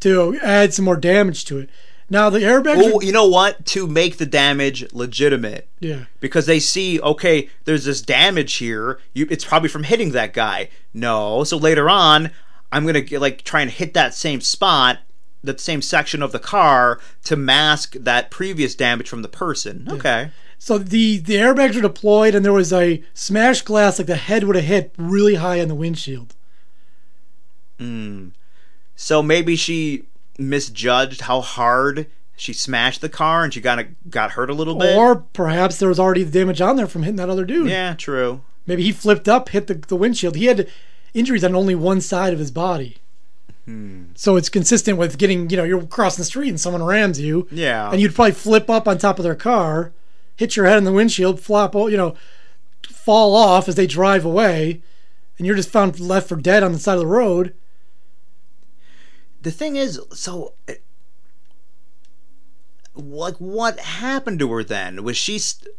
to 0.00 0.38
add 0.42 0.74
some 0.74 0.84
more 0.84 0.96
damage 0.96 1.46
to 1.46 1.58
it 1.58 1.70
now 2.10 2.28
the 2.28 2.40
airbags 2.40 2.76
Oh, 2.76 2.98
are- 2.98 3.02
you 3.02 3.10
know 3.10 3.26
what? 3.26 3.64
To 3.66 3.86
make 3.86 4.18
the 4.18 4.26
damage 4.26 4.84
legitimate. 4.92 5.66
yeah 5.80 6.04
because 6.20 6.44
they 6.44 6.60
see 6.60 7.00
okay 7.00 7.48
there's 7.64 7.86
this 7.86 8.02
damage 8.02 8.54
here 8.56 8.98
you, 9.14 9.26
it's 9.30 9.46
probably 9.46 9.70
from 9.70 9.84
hitting 9.84 10.10
that 10.12 10.34
guy 10.34 10.68
no 10.92 11.42
so 11.44 11.56
later 11.56 11.88
on 11.88 12.30
i'm 12.74 12.86
gonna 12.86 13.00
get, 13.00 13.20
like 13.20 13.42
try 13.42 13.60
and 13.60 13.70
hit 13.70 13.94
that 13.94 14.14
same 14.14 14.40
spot 14.40 14.98
that 15.44 15.60
same 15.60 15.82
section 15.82 16.22
of 16.22 16.32
the 16.32 16.38
car 16.38 17.00
to 17.24 17.36
mask 17.36 17.94
that 18.00 18.30
previous 18.30 18.74
damage 18.74 19.08
from 19.08 19.22
the 19.22 19.28
person. 19.28 19.86
Okay. 19.88 20.30
So 20.58 20.78
the 20.78 21.18
the 21.18 21.34
airbags 21.34 21.74
were 21.74 21.82
deployed 21.82 22.34
and 22.34 22.44
there 22.44 22.52
was 22.52 22.72
a 22.72 23.02
smashed 23.12 23.64
glass 23.64 23.98
like 23.98 24.06
the 24.06 24.16
head 24.16 24.44
would 24.44 24.56
have 24.56 24.64
hit 24.64 24.94
really 24.96 25.36
high 25.36 25.60
on 25.60 25.68
the 25.68 25.74
windshield. 25.74 26.34
Hmm. 27.78 28.28
So 28.96 29.22
maybe 29.22 29.56
she 29.56 30.04
misjudged 30.38 31.22
how 31.22 31.40
hard 31.40 32.06
she 32.36 32.52
smashed 32.52 33.00
the 33.00 33.08
car 33.08 33.44
and 33.44 33.52
she 33.52 33.60
got 33.60 33.84
got 34.08 34.32
hurt 34.32 34.50
a 34.50 34.54
little 34.54 34.74
bit? 34.74 34.96
Or 34.96 35.16
perhaps 35.16 35.78
there 35.78 35.88
was 35.88 36.00
already 36.00 36.24
the 36.24 36.38
damage 36.38 36.60
on 36.60 36.76
there 36.76 36.86
from 36.86 37.02
hitting 37.02 37.16
that 37.16 37.30
other 37.30 37.44
dude. 37.44 37.68
Yeah 37.68 37.94
true. 37.94 38.42
Maybe 38.66 38.82
he 38.82 38.92
flipped 38.92 39.28
up, 39.28 39.50
hit 39.50 39.66
the, 39.66 39.74
the 39.74 39.96
windshield. 39.96 40.36
He 40.36 40.46
had 40.46 40.70
injuries 41.14 41.44
on 41.44 41.54
only 41.54 41.74
one 41.74 42.00
side 42.00 42.32
of 42.32 42.38
his 42.38 42.50
body. 42.50 42.98
Hmm. 43.64 44.06
So 44.14 44.36
it's 44.36 44.48
consistent 44.48 44.98
with 44.98 45.16
getting, 45.16 45.48
you 45.48 45.56
know, 45.56 45.64
you're 45.64 45.86
crossing 45.86 46.20
the 46.20 46.26
street 46.26 46.50
and 46.50 46.60
someone 46.60 46.82
rams 46.82 47.20
you. 47.20 47.48
Yeah. 47.50 47.90
And 47.90 48.00
you'd 48.00 48.14
probably 48.14 48.32
flip 48.32 48.68
up 48.68 48.86
on 48.86 48.98
top 48.98 49.18
of 49.18 49.22
their 49.22 49.34
car, 49.34 49.92
hit 50.36 50.56
your 50.56 50.66
head 50.66 50.78
in 50.78 50.84
the 50.84 50.92
windshield, 50.92 51.40
flop, 51.40 51.74
you 51.74 51.96
know, 51.96 52.14
fall 52.86 53.34
off 53.34 53.68
as 53.68 53.76
they 53.76 53.86
drive 53.86 54.24
away. 54.24 54.82
And 55.38 55.46
you're 55.46 55.56
just 55.56 55.70
found 55.70 55.98
left 55.98 56.28
for 56.28 56.36
dead 56.36 56.62
on 56.62 56.72
the 56.72 56.78
side 56.78 56.94
of 56.94 57.00
the 57.00 57.06
road. 57.06 57.54
the 59.40 59.50
thing 59.50 59.76
is, 59.76 60.00
so 60.12 60.54
like, 62.94 63.36
what 63.36 63.78
happened 63.80 64.38
to 64.38 64.52
her 64.52 64.62
then? 64.64 65.02
Was 65.04 65.16
she? 65.16 65.38
St- 65.38 65.74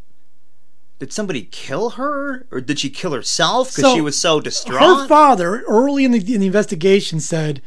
did 0.99 1.11
somebody 1.13 1.43
kill 1.51 1.91
her, 1.91 2.45
or 2.51 2.61
did 2.61 2.79
she 2.79 2.89
kill 2.89 3.11
herself 3.11 3.69
because 3.69 3.83
So, 3.91 3.95
she 3.95 4.01
was 4.01 4.17
so 4.17 4.39
distraught? 4.39 4.81
Her 5.01 5.07
father, 5.07 5.61
early 5.67 6.05
in 6.05 6.11
the, 6.11 6.19
in 6.33 6.39
the 6.41 6.47
investigation, 6.47 7.19
said 7.19 7.61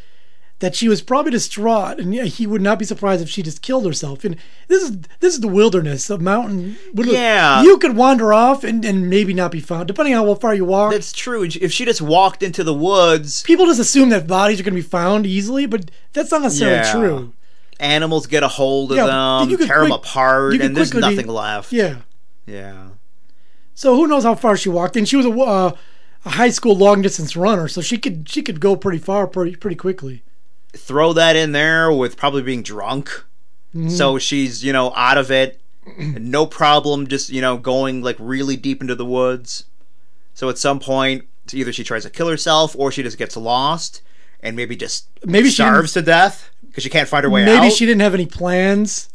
that 0.60 0.74
she 0.74 0.88
was 0.88 1.02
probably 1.02 1.30
distraught, 1.30 2.00
and 2.00 2.12
he 2.14 2.46
would 2.46 2.60
not 2.62 2.78
be 2.80 2.84
surprised 2.84 3.22
if 3.22 3.28
she 3.28 3.42
just 3.42 3.62
killed 3.62 3.86
herself. 3.86 4.24
And 4.24 4.36
this 4.66 4.82
is 4.82 4.98
this 5.20 5.34
is 5.34 5.40
the 5.40 5.46
wilderness, 5.48 6.10
a 6.10 6.18
mountain. 6.18 6.76
Yeah. 6.94 7.62
you 7.62 7.78
could 7.78 7.94
wander 7.96 8.32
off 8.32 8.64
and, 8.64 8.84
and 8.84 9.08
maybe 9.08 9.32
not 9.34 9.52
be 9.52 9.60
found, 9.60 9.86
depending 9.86 10.14
on 10.14 10.26
how 10.26 10.34
far 10.34 10.54
you 10.54 10.64
walk. 10.64 10.90
That's 10.92 11.12
true. 11.12 11.44
If 11.44 11.70
she 11.70 11.84
just 11.84 12.02
walked 12.02 12.42
into 12.42 12.64
the 12.64 12.74
woods, 12.74 13.42
People 13.44 13.66
just 13.66 13.78
assume 13.78 14.08
that 14.08 14.26
bodies 14.26 14.58
are 14.58 14.64
going 14.64 14.74
to 14.74 14.82
be 14.82 14.88
found 14.88 15.26
easily, 15.26 15.66
but 15.66 15.90
that's 16.12 16.30
not 16.32 16.42
necessarily 16.42 16.78
Yeah. 16.78 16.92
true. 16.92 17.32
animals 17.78 18.26
get 18.26 18.42
a 18.42 18.48
hold 18.48 18.90
of 18.90 18.96
Yeah, 18.96 19.06
them, 19.46 19.58
tear 19.68 19.82
them 19.82 19.92
apart, 19.92 20.54
and 20.54 20.76
there's 20.76 20.90
quickly 20.90 21.10
be- 21.10 21.16
nothing 21.16 21.30
left. 21.30 21.72
Yeah. 21.72 21.96
Yeah. 22.46 22.88
So 23.78 23.94
who 23.94 24.08
knows 24.08 24.24
how 24.24 24.34
far 24.34 24.56
she 24.56 24.68
walked? 24.68 24.96
And 24.96 25.08
she 25.08 25.14
was 25.14 25.24
a, 25.24 25.30
uh, 25.30 25.72
a 26.24 26.30
high 26.30 26.50
school 26.50 26.76
long 26.76 27.00
distance 27.00 27.36
runner, 27.36 27.68
so 27.68 27.80
she 27.80 27.96
could 27.96 28.28
she 28.28 28.42
could 28.42 28.58
go 28.58 28.74
pretty 28.74 28.98
far 28.98 29.28
pretty 29.28 29.54
pretty 29.54 29.76
quickly. 29.76 30.24
Throw 30.72 31.12
that 31.12 31.36
in 31.36 31.52
there 31.52 31.92
with 31.92 32.16
probably 32.16 32.42
being 32.42 32.64
drunk. 32.64 33.08
Mm-hmm. 33.72 33.90
So 33.90 34.18
she's, 34.18 34.64
you 34.64 34.72
know, 34.72 34.92
out 34.96 35.16
of 35.16 35.30
it. 35.30 35.60
No 35.96 36.44
problem 36.44 37.06
just, 37.06 37.30
you 37.30 37.40
know, 37.40 37.56
going 37.56 38.02
like 38.02 38.16
really 38.18 38.56
deep 38.56 38.80
into 38.80 38.96
the 38.96 39.06
woods. 39.06 39.66
So 40.34 40.48
at 40.48 40.58
some 40.58 40.80
point, 40.80 41.28
either 41.52 41.72
she 41.72 41.84
tries 41.84 42.02
to 42.02 42.10
kill 42.10 42.28
herself 42.28 42.74
or 42.76 42.90
she 42.90 43.04
just 43.04 43.16
gets 43.16 43.36
lost 43.36 44.02
and 44.40 44.56
maybe 44.56 44.74
just 44.74 45.06
Maybe 45.24 45.50
she 45.50 45.54
starves 45.54 45.92
to 45.92 46.02
death 46.02 46.50
because 46.66 46.82
she 46.82 46.90
can't 46.90 47.08
find 47.08 47.22
her 47.22 47.30
way 47.30 47.44
Maybe 47.44 47.56
out. 47.56 47.60
Maybe 47.62 47.74
she 47.74 47.86
didn't 47.86 48.02
have 48.02 48.14
any 48.14 48.26
plans. 48.26 49.08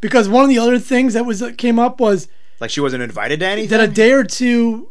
Because 0.00 0.28
one 0.28 0.44
of 0.44 0.48
the 0.48 0.58
other 0.58 0.78
things 0.78 1.14
that 1.14 1.26
was 1.26 1.40
that 1.40 1.58
came 1.58 1.80
up 1.80 1.98
was 1.98 2.28
like 2.60 2.70
she 2.70 2.80
wasn't 2.80 3.02
invited 3.02 3.40
to 3.40 3.46
anything. 3.46 3.70
that 3.78 3.80
a 3.88 3.92
day 3.92 4.12
or 4.12 4.24
two. 4.24 4.90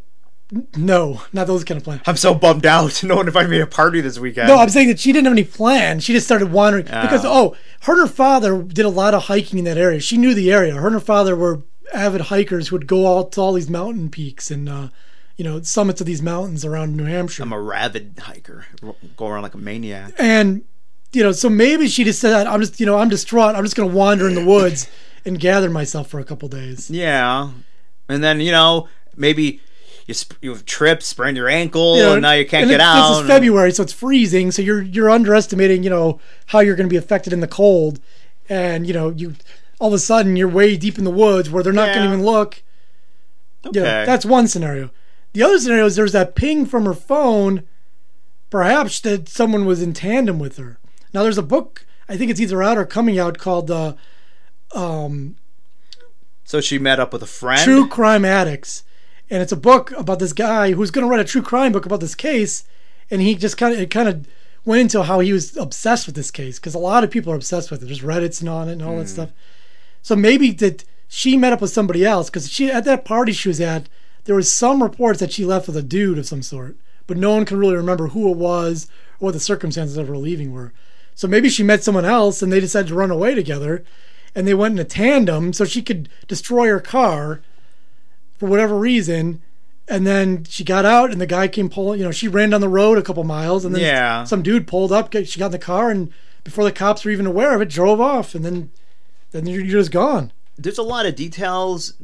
No, 0.76 1.22
not 1.32 1.48
those 1.48 1.64
kind 1.64 1.76
of 1.76 1.82
plans. 1.84 2.02
I'm 2.06 2.16
so 2.16 2.32
bummed 2.32 2.66
out. 2.66 3.02
No 3.04 3.16
one 3.16 3.26
invited 3.26 3.50
me 3.50 3.56
to 3.56 3.64
a 3.64 3.66
party 3.66 4.00
this 4.00 4.16
weekend. 4.18 4.46
No, 4.46 4.58
I'm 4.58 4.68
saying 4.68 4.86
that 4.88 5.00
she 5.00 5.12
didn't 5.12 5.24
have 5.26 5.32
any 5.32 5.42
plan. 5.42 5.98
She 5.98 6.12
just 6.12 6.24
started 6.26 6.52
wandering 6.52 6.84
because 6.84 7.24
Oh. 7.24 7.54
oh, 7.54 7.56
her 7.80 7.94
and 7.94 8.08
her 8.08 8.14
father 8.14 8.62
did 8.62 8.84
a 8.84 8.88
lot 8.90 9.12
of 9.12 9.24
hiking 9.24 9.58
in 9.58 9.64
that 9.64 9.76
area. 9.76 9.98
She 9.98 10.16
knew 10.16 10.34
the 10.34 10.52
area. 10.52 10.74
Her 10.74 10.86
and 10.86 10.94
her 10.94 11.00
father 11.00 11.34
were 11.34 11.62
avid 11.92 12.22
hikers 12.22 12.68
who 12.68 12.76
would 12.76 12.86
go 12.86 13.18
out 13.18 13.32
to 13.32 13.40
all 13.40 13.52
these 13.54 13.68
mountain 13.68 14.08
peaks 14.08 14.50
and 14.50 14.68
uh, 14.68 14.88
you 15.36 15.42
know 15.44 15.60
summits 15.62 16.00
of 16.00 16.06
these 16.06 16.22
mountains 16.22 16.64
around 16.64 16.96
New 16.96 17.04
Hampshire. 17.06 17.42
I'm 17.42 17.52
a 17.52 17.60
rabid 17.60 18.20
hiker. 18.22 18.66
Go 19.16 19.26
around 19.26 19.42
like 19.42 19.54
a 19.54 19.58
maniac. 19.58 20.12
and 20.16 20.62
you 21.12 21.22
know, 21.24 21.32
so 21.32 21.48
maybe 21.48 21.88
she 21.88 22.04
just 22.04 22.20
said, 22.20 22.46
"I'm 22.46 22.60
just, 22.60 22.78
you 22.78 22.86
know, 22.86 22.98
I'm 22.98 23.08
distraught. 23.08 23.54
I'm 23.56 23.64
just 23.64 23.74
going 23.74 23.88
to 23.88 23.94
wander 23.96 24.28
in 24.28 24.34
the 24.36 24.44
woods 24.52 24.88
and 25.26 25.38
gather 25.38 25.68
myself 25.68 26.08
for 26.08 26.20
a 26.20 26.24
couple 26.24 26.48
days." 26.48 26.90
Yeah, 26.90 27.50
and 28.08 28.24
then 28.24 28.40
you 28.40 28.52
know 28.52 28.88
maybe 29.16 29.60
you 30.06 30.14
sp- 30.14 30.38
you 30.40 30.56
trip, 30.58 31.02
sprain 31.02 31.34
your 31.36 31.48
ankle, 31.48 31.96
You 31.96 32.02
know, 32.02 32.12
and 32.14 32.22
now 32.22 32.32
you 32.32 32.46
can't 32.46 32.68
get 32.68 32.76
it- 32.76 32.80
out. 32.80 33.10
This 33.10 33.22
is 33.22 33.26
February, 33.26 33.72
so 33.72 33.82
it's 33.82 33.92
freezing. 33.92 34.50
So 34.52 34.62
you're 34.62 34.82
you're 34.82 35.10
underestimating, 35.10 35.82
you 35.82 35.90
know, 35.90 36.20
how 36.46 36.60
you're 36.60 36.76
going 36.76 36.88
to 36.88 36.92
be 36.92 36.96
affected 36.96 37.32
in 37.32 37.40
the 37.40 37.48
cold, 37.48 38.00
and 38.48 38.86
you 38.86 38.94
know, 38.94 39.10
you 39.10 39.34
all 39.78 39.88
of 39.88 39.94
a 39.94 39.98
sudden 39.98 40.36
you're 40.36 40.48
way 40.48 40.76
deep 40.76 40.96
in 40.96 41.04
the 41.04 41.10
woods 41.10 41.50
where 41.50 41.62
they're 41.62 41.72
not 41.72 41.88
going 41.92 42.06
to 42.06 42.12
even 42.14 42.24
look. 42.24 42.62
Okay. 43.66 43.80
Know, 43.80 44.06
that's 44.06 44.24
one 44.24 44.46
scenario. 44.46 44.90
The 45.32 45.42
other 45.42 45.58
scenario 45.58 45.86
is 45.86 45.96
there's 45.96 46.12
that 46.12 46.34
ping 46.34 46.64
from 46.64 46.84
her 46.86 46.94
phone, 46.94 47.64
perhaps 48.48 49.00
that 49.00 49.28
someone 49.28 49.66
was 49.66 49.82
in 49.82 49.92
tandem 49.92 50.38
with 50.38 50.56
her. 50.56 50.78
Now 51.12 51.24
there's 51.24 51.36
a 51.36 51.42
book, 51.42 51.84
I 52.08 52.16
think 52.16 52.30
it's 52.30 52.40
either 52.40 52.62
out 52.62 52.78
or 52.78 52.86
coming 52.86 53.18
out 53.18 53.38
called 53.38 53.70
uh, 53.70 53.94
um, 54.72 55.36
so 56.44 56.60
she 56.60 56.78
met 56.78 57.00
up 57.00 57.12
with 57.12 57.22
a 57.22 57.26
friend. 57.26 57.62
True 57.62 57.88
Crime 57.88 58.24
Addicts, 58.24 58.84
and 59.30 59.42
it's 59.42 59.52
a 59.52 59.56
book 59.56 59.90
about 59.92 60.18
this 60.18 60.32
guy 60.32 60.72
who's 60.72 60.90
going 60.90 61.04
to 61.04 61.10
write 61.10 61.20
a 61.20 61.24
true 61.24 61.42
crime 61.42 61.72
book 61.72 61.86
about 61.86 62.00
this 62.00 62.14
case, 62.14 62.64
and 63.10 63.20
he 63.20 63.34
just 63.34 63.56
kind 63.56 63.74
of 63.74 63.80
it 63.80 63.90
kind 63.90 64.08
of 64.08 64.26
went 64.64 64.80
into 64.80 65.02
how 65.04 65.20
he 65.20 65.32
was 65.32 65.56
obsessed 65.56 66.06
with 66.06 66.16
this 66.16 66.30
case 66.30 66.58
because 66.58 66.74
a 66.74 66.78
lot 66.78 67.04
of 67.04 67.10
people 67.10 67.32
are 67.32 67.36
obsessed 67.36 67.70
with 67.70 67.82
it. 67.82 67.86
There's 67.86 68.02
Reddit's 68.02 68.40
and 68.40 68.50
on 68.50 68.68
it 68.68 68.72
and 68.72 68.82
all 68.82 68.98
that 68.98 69.08
stuff. 69.08 69.30
So 70.02 70.16
maybe 70.16 70.50
that 70.52 70.84
she 71.08 71.36
met 71.36 71.52
up 71.52 71.60
with 71.60 71.70
somebody 71.70 72.04
else 72.04 72.28
because 72.28 72.50
she 72.50 72.70
at 72.70 72.84
that 72.84 73.04
party 73.04 73.32
she 73.32 73.48
was 73.48 73.60
at, 73.60 73.88
there 74.24 74.34
was 74.34 74.52
some 74.52 74.82
reports 74.82 75.20
that 75.20 75.32
she 75.32 75.44
left 75.44 75.68
with 75.68 75.76
a 75.76 75.82
dude 75.82 76.18
of 76.18 76.26
some 76.26 76.42
sort, 76.42 76.76
but 77.06 77.16
no 77.16 77.32
one 77.32 77.44
can 77.44 77.58
really 77.58 77.76
remember 77.76 78.08
who 78.08 78.30
it 78.30 78.36
was 78.36 78.88
or 79.20 79.26
what 79.26 79.32
the 79.32 79.40
circumstances 79.40 79.96
of 79.96 80.08
her 80.08 80.16
leaving 80.16 80.52
were. 80.52 80.72
So 81.14 81.28
maybe 81.28 81.48
she 81.48 81.62
met 81.62 81.82
someone 81.82 82.04
else 82.04 82.42
and 82.42 82.52
they 82.52 82.60
decided 82.60 82.88
to 82.88 82.94
run 82.94 83.10
away 83.10 83.34
together. 83.34 83.84
And 84.36 84.46
they 84.46 84.54
went 84.54 84.74
in 84.74 84.78
a 84.78 84.84
tandem 84.84 85.52
so 85.52 85.64
she 85.64 85.82
could 85.82 86.08
destroy 86.28 86.68
her 86.68 86.78
car 86.80 87.40
for 88.38 88.48
whatever 88.48 88.76
reason. 88.78 89.42
And 89.88 90.06
then 90.06 90.44
she 90.44 90.62
got 90.64 90.84
out, 90.84 91.10
and 91.12 91.20
the 91.20 91.26
guy 91.26 91.48
came 91.48 91.68
pulling. 91.70 91.98
You 92.00 92.04
know, 92.06 92.10
she 92.12 92.28
ran 92.28 92.50
down 92.50 92.60
the 92.60 92.68
road 92.68 92.98
a 92.98 93.02
couple 93.02 93.22
miles, 93.24 93.64
and 93.64 93.74
then 93.74 93.82
Yeah. 93.82 94.24
some 94.24 94.42
dude 94.42 94.66
pulled 94.66 94.92
up. 94.92 95.12
She 95.12 95.38
got 95.38 95.46
in 95.46 95.52
the 95.52 95.58
car, 95.58 95.90
and 95.90 96.12
before 96.44 96.64
the 96.64 96.72
cops 96.72 97.04
were 97.04 97.10
even 97.12 97.26
aware 97.26 97.54
of 97.54 97.60
it, 97.62 97.68
drove 97.68 98.00
off. 98.00 98.34
And 98.34 98.44
then, 98.44 98.70
then 99.30 99.46
you're, 99.46 99.60
you're 99.62 99.80
just 99.80 99.92
gone. 99.92 100.32
there's 100.58 100.78
a 100.78 100.82
lot 100.82 101.06
of 101.06 101.14
details 101.14 101.94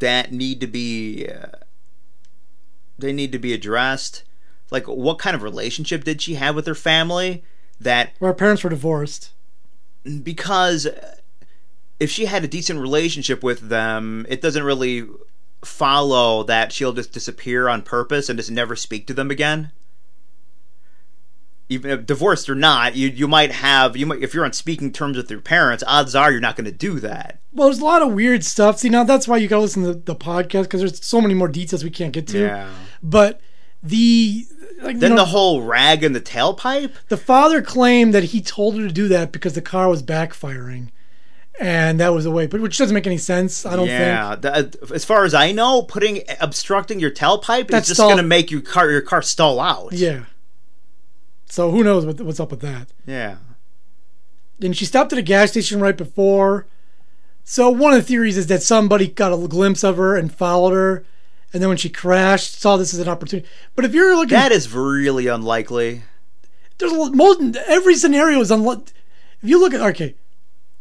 that 0.00 0.32
need 0.32 0.60
to 0.60 0.66
be 0.66 1.26
uh, 1.28 1.46
they 2.98 3.12
need 3.12 3.32
to 3.32 3.38
be 3.38 3.52
addressed 3.52 4.22
like 4.70 4.86
what 4.88 5.18
kind 5.18 5.36
of 5.36 5.42
relationship 5.42 6.04
did 6.04 6.20
she 6.22 6.34
have 6.34 6.54
with 6.54 6.66
her 6.66 6.74
family 6.74 7.44
that 7.80 8.12
Where 8.18 8.30
our 8.30 8.34
parents 8.34 8.64
were 8.64 8.70
divorced. 8.70 9.30
because 10.22 10.88
if 12.00 12.10
she 12.10 12.26
had 12.26 12.44
a 12.44 12.48
decent 12.48 12.80
relationship 12.80 13.42
with 13.42 13.68
them 13.68 14.26
it 14.28 14.40
doesn't 14.40 14.64
really 14.64 15.04
follow 15.62 16.42
that 16.42 16.72
she'll 16.72 16.92
just 16.92 17.12
disappear 17.12 17.68
on 17.68 17.80
purpose 17.82 18.28
and 18.28 18.38
just 18.38 18.50
never 18.50 18.76
speak 18.76 19.06
to 19.06 19.14
them 19.14 19.30
again 19.30 19.70
even 21.70 21.90
if 21.90 22.04
divorced 22.04 22.50
or 22.50 22.54
not 22.54 22.94
you 22.94 23.08
you 23.08 23.26
might 23.26 23.50
have 23.50 23.96
you 23.96 24.04
might 24.04 24.22
if 24.22 24.34
you're 24.34 24.44
on 24.44 24.52
speaking 24.52 24.92
terms 24.92 25.16
with 25.16 25.30
your 25.30 25.40
parents 25.40 25.82
odds 25.86 26.14
are 26.14 26.30
you're 26.30 26.40
not 26.40 26.56
going 26.56 26.66
to 26.66 26.70
do 26.72 27.00
that 27.00 27.40
Well, 27.54 27.68
there's 27.68 27.78
a 27.78 27.84
lot 27.84 28.02
of 28.02 28.12
weird 28.12 28.44
stuff. 28.44 28.78
See, 28.80 28.90
now 28.90 29.04
that's 29.04 29.26
why 29.26 29.38
you 29.38 29.48
gotta 29.48 29.62
listen 29.62 29.82
to 29.84 29.94
the 29.94 30.14
podcast 30.16 30.64
because 30.64 30.80
there's 30.80 31.02
so 31.04 31.20
many 31.22 31.32
more 31.34 31.48
details 31.48 31.82
we 31.82 31.88
can't 31.90 32.12
get 32.12 32.26
to. 32.28 32.38
Yeah. 32.40 32.70
But 33.02 33.40
the 33.82 34.44
like, 34.82 34.94
you 34.94 35.00
Then 35.00 35.10
know, 35.10 35.16
the 35.16 35.24
whole 35.26 35.62
rag 35.62 36.02
in 36.04 36.12
the 36.12 36.20
tailpipe. 36.20 36.92
the 37.08 37.16
father 37.16 37.62
claimed 37.62 38.12
that 38.12 38.24
he 38.24 38.42
told 38.42 38.76
her 38.76 38.86
to 38.86 38.92
do 38.92 39.08
that 39.08 39.32
because 39.32 39.54
the 39.54 39.62
car 39.62 39.88
was 39.88 40.02
backfiring, 40.02 40.88
and 41.60 42.00
that 42.00 42.12
was 42.12 42.24
the 42.24 42.30
way. 42.30 42.46
But 42.46 42.60
which 42.60 42.76
doesn't 42.78 42.94
make 42.94 43.06
any 43.06 43.18
sense. 43.18 43.64
I 43.64 43.76
don't 43.76 43.86
think. 43.86 43.98
yeah, 44.00 44.34
the- 44.36 44.52
uh, 44.52 44.94
as 44.94 45.04
far 45.04 45.24
as 45.24 45.34
I 45.34 45.52
know, 45.52 45.82
putting 45.82 46.22
obstructing 46.40 46.98
your 47.00 47.10
tailpipe 47.10 47.68
That's 47.68 47.84
is 47.86 47.88
just 47.90 47.98
stall- 47.98 48.08
going 48.08 48.16
to 48.18 48.22
make 48.22 48.50
your 48.50 48.60
car 48.60 48.90
your 48.90 49.00
car 49.00 49.22
stall 49.22 49.60
out. 49.60 49.92
Yeah. 49.92 50.24
So 51.46 51.70
who 51.70 51.84
knows 51.84 52.04
what, 52.04 52.20
what's 52.20 52.40
up 52.40 52.50
with 52.50 52.60
that? 52.60 52.88
yeah. 53.06 53.36
And 54.62 54.76
she 54.76 54.84
stopped 54.84 55.12
at 55.12 55.18
a 55.18 55.22
gas 55.22 55.50
station 55.50 55.80
right 55.80 55.96
before. 55.96 56.66
So 57.42 57.68
one 57.70 57.92
of 57.92 57.98
the 58.00 58.06
theories 58.06 58.36
is 58.38 58.46
that 58.46 58.62
somebody 58.62 59.08
got 59.08 59.32
a 59.32 59.48
glimpse 59.48 59.82
of 59.84 59.96
her 59.96 60.16
and 60.16 60.32
followed 60.32 60.72
her, 60.72 61.04
and 61.52 61.60
then 61.60 61.68
when 61.68 61.76
she 61.76 61.90
crashed, 61.90 62.58
saw 62.60 62.76
this 62.76 62.94
as 62.94 63.00
an 63.00 63.08
opportunity. 63.08 63.46
But 63.74 63.84
if 63.84 63.92
you're 63.92 64.16
looking, 64.16 64.30
That 64.38 64.52
is 64.52 64.72
really 64.72 65.26
unlikely. 65.26 66.02
there's 66.78 66.92
a 66.92 66.94
lot, 66.94 67.12
most 67.14 67.56
every 67.66 67.96
scenario 67.96 68.40
is 68.40 68.50
unlike. 68.50 68.92
If 69.42 69.48
you 69.50 69.60
look 69.60 69.74
at 69.74 69.80
okay, 69.82 70.14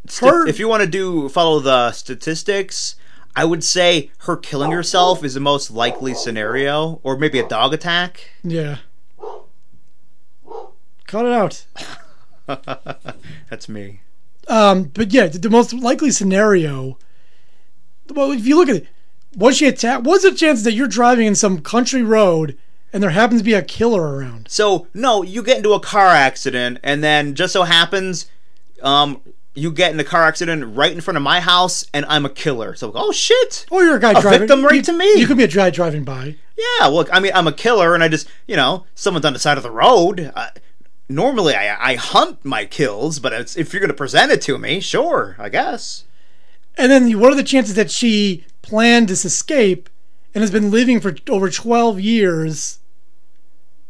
Sti- 0.08 0.46
if 0.48 0.60
you 0.60 0.68
want 0.68 0.82
to 0.82 0.88
do 0.90 1.30
follow 1.30 1.60
the 1.60 1.92
statistics, 1.92 2.96
I 3.36 3.46
would 3.46 3.64
say 3.64 4.12
her 4.20 4.36
killing 4.38 4.72
herself 4.72 5.24
is 5.24 5.34
the 5.34 5.40
most 5.40 5.72
likely 5.72 6.14
scenario, 6.14 7.00
or 7.04 7.18
maybe 7.18 7.40
a 7.40 7.48
dog 7.48 7.74
attack. 7.74 8.32
yeah, 8.44 8.78
cut 11.08 11.26
it 11.26 11.32
out. 11.32 11.66
That's 13.50 13.70
me. 13.70 14.02
Um, 14.48 14.84
but 14.94 15.12
yeah, 15.14 15.28
the, 15.28 15.40
the 15.40 15.50
most 15.50 15.74
likely 15.74 16.12
scenario. 16.12 16.98
Well, 18.14 18.32
if 18.32 18.46
you 18.46 18.58
look 18.58 18.70
at 18.70 18.76
it, 18.76 18.88
was 19.36 19.58
she 19.58 19.68
attacked? 19.68 20.04
What's 20.04 20.24
the 20.24 20.34
chance 20.34 20.64
that 20.64 20.74
you're 20.74 20.88
driving 20.88 21.26
in 21.26 21.36
some 21.36 21.62
country 21.62 22.04
road 22.04 22.58
and 22.92 23.02
there 23.02 23.10
happens 23.12 23.42
to 23.42 23.46
be 23.46 23.54
a 23.54 23.62
killer 23.64 24.18
around? 24.18 24.48
So 24.50 24.88
no, 24.94 25.24
you 25.24 25.42
get 25.42 25.58
into 25.58 25.74
a 25.74 25.80
car 25.80 26.08
accident, 26.10 26.80
and 26.84 27.04
then 27.04 27.34
just 27.34 27.54
so 27.54 27.64
happens, 27.64 28.28
um, 28.84 29.22
you 29.56 29.72
get 29.72 29.92
in 29.92 30.00
a 30.00 30.04
car 30.04 30.24
accident 30.24 30.76
right 30.76 30.92
in 30.92 31.02
front 31.02 31.18
of 31.18 31.24
my 31.24 31.40
house, 31.40 31.86
and 31.94 32.06
I'm 32.06 32.26
a 32.26 32.30
killer. 32.30 32.76
So 32.76 32.92
oh 32.96 33.12
shit. 33.12 33.66
Or 33.70 33.84
you're 33.84 33.98
a 33.98 34.00
guy 34.00 34.14
driving. 34.14 34.20
A 34.20 34.22
driving. 34.22 34.40
victim 34.48 34.66
right 34.66 34.76
you, 34.76 34.82
to 34.82 34.94
me. 34.94 35.20
You 35.20 35.28
could 35.28 35.38
be 35.38 35.44
a 35.44 35.48
guy 35.48 35.70
driving 35.70 36.04
by. 36.04 36.36
Yeah, 36.58 36.88
look, 36.88 37.10
I 37.12 37.20
mean, 37.20 37.32
I'm 37.34 37.48
a 37.48 37.54
killer, 37.54 37.94
and 37.94 38.04
I 38.04 38.08
just, 38.08 38.28
you 38.48 38.56
know, 38.56 38.86
someone's 38.96 39.26
on 39.26 39.34
the 39.34 39.40
side 39.40 39.58
of 39.58 39.64
the 39.64 39.72
road. 39.72 40.32
Uh, 40.36 40.50
normally, 41.10 41.56
I, 41.56 41.92
I 41.92 41.96
hunt 41.96 42.44
my 42.46 42.66
kills, 42.66 43.20
but 43.20 43.34
it's, 43.34 43.58
if 43.58 43.74
you're 43.74 43.80
going 43.80 43.90
to 43.90 43.96
present 43.96 44.32
it 44.32 44.42
to 44.44 44.58
me, 44.58 44.80
sure, 44.80 45.36
I 45.40 45.50
guess. 45.50 46.06
And 46.78 46.92
then 46.92 47.20
what 47.20 47.32
are 47.32 47.36
the 47.36 47.44
chances 47.44 47.76
that 47.76 47.92
she 47.92 48.46
planned 48.62 49.10
this 49.10 49.26
escape 49.26 49.90
and 50.34 50.42
has 50.42 50.52
been 50.52 50.72
living 50.72 51.00
for 51.00 51.16
over 51.30 51.50
12 51.50 52.00
years, 52.00 52.80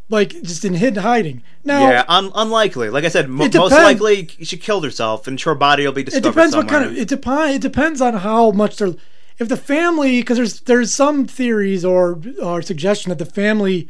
like 0.09 0.41
just 0.43 0.65
in 0.65 0.73
hidden 0.73 1.01
hiding? 1.03 1.43
Now, 1.63 1.89
yeah, 1.89 2.05
un- 2.07 2.31
unlikely. 2.35 2.89
Like 2.89 3.03
I 3.05 3.09
said, 3.09 3.25
It 3.25 3.29
most 3.29 3.53
likely 3.71 4.27
she 4.41 4.57
killed 4.57 4.83
herself, 4.83 5.27
and 5.27 5.39
her 5.41 5.55
body 5.55 5.85
will 5.85 5.93
be 5.93 6.03
destroyed. 6.03 6.25
it 6.25 6.27
discovered 6.27 6.47
depends 6.51 6.55
what 6.55 6.67
kind 6.69 6.85
of 6.85 6.97
it 6.97 7.07
depends. 7.07 7.55
It 7.55 7.61
depends 7.61 8.01
on 8.01 8.13
how 8.15 8.51
much 8.51 8.77
they're. 8.77 8.95
If 9.39 9.49
the 9.49 9.57
family, 9.57 10.21
because 10.21 10.37
there's 10.37 10.59
there's 10.61 10.93
some 10.93 11.25
theories 11.25 11.83
or 11.83 12.19
or 12.41 12.61
suggestion 12.61 13.09
that 13.09 13.17
the 13.19 13.25
family 13.25 13.89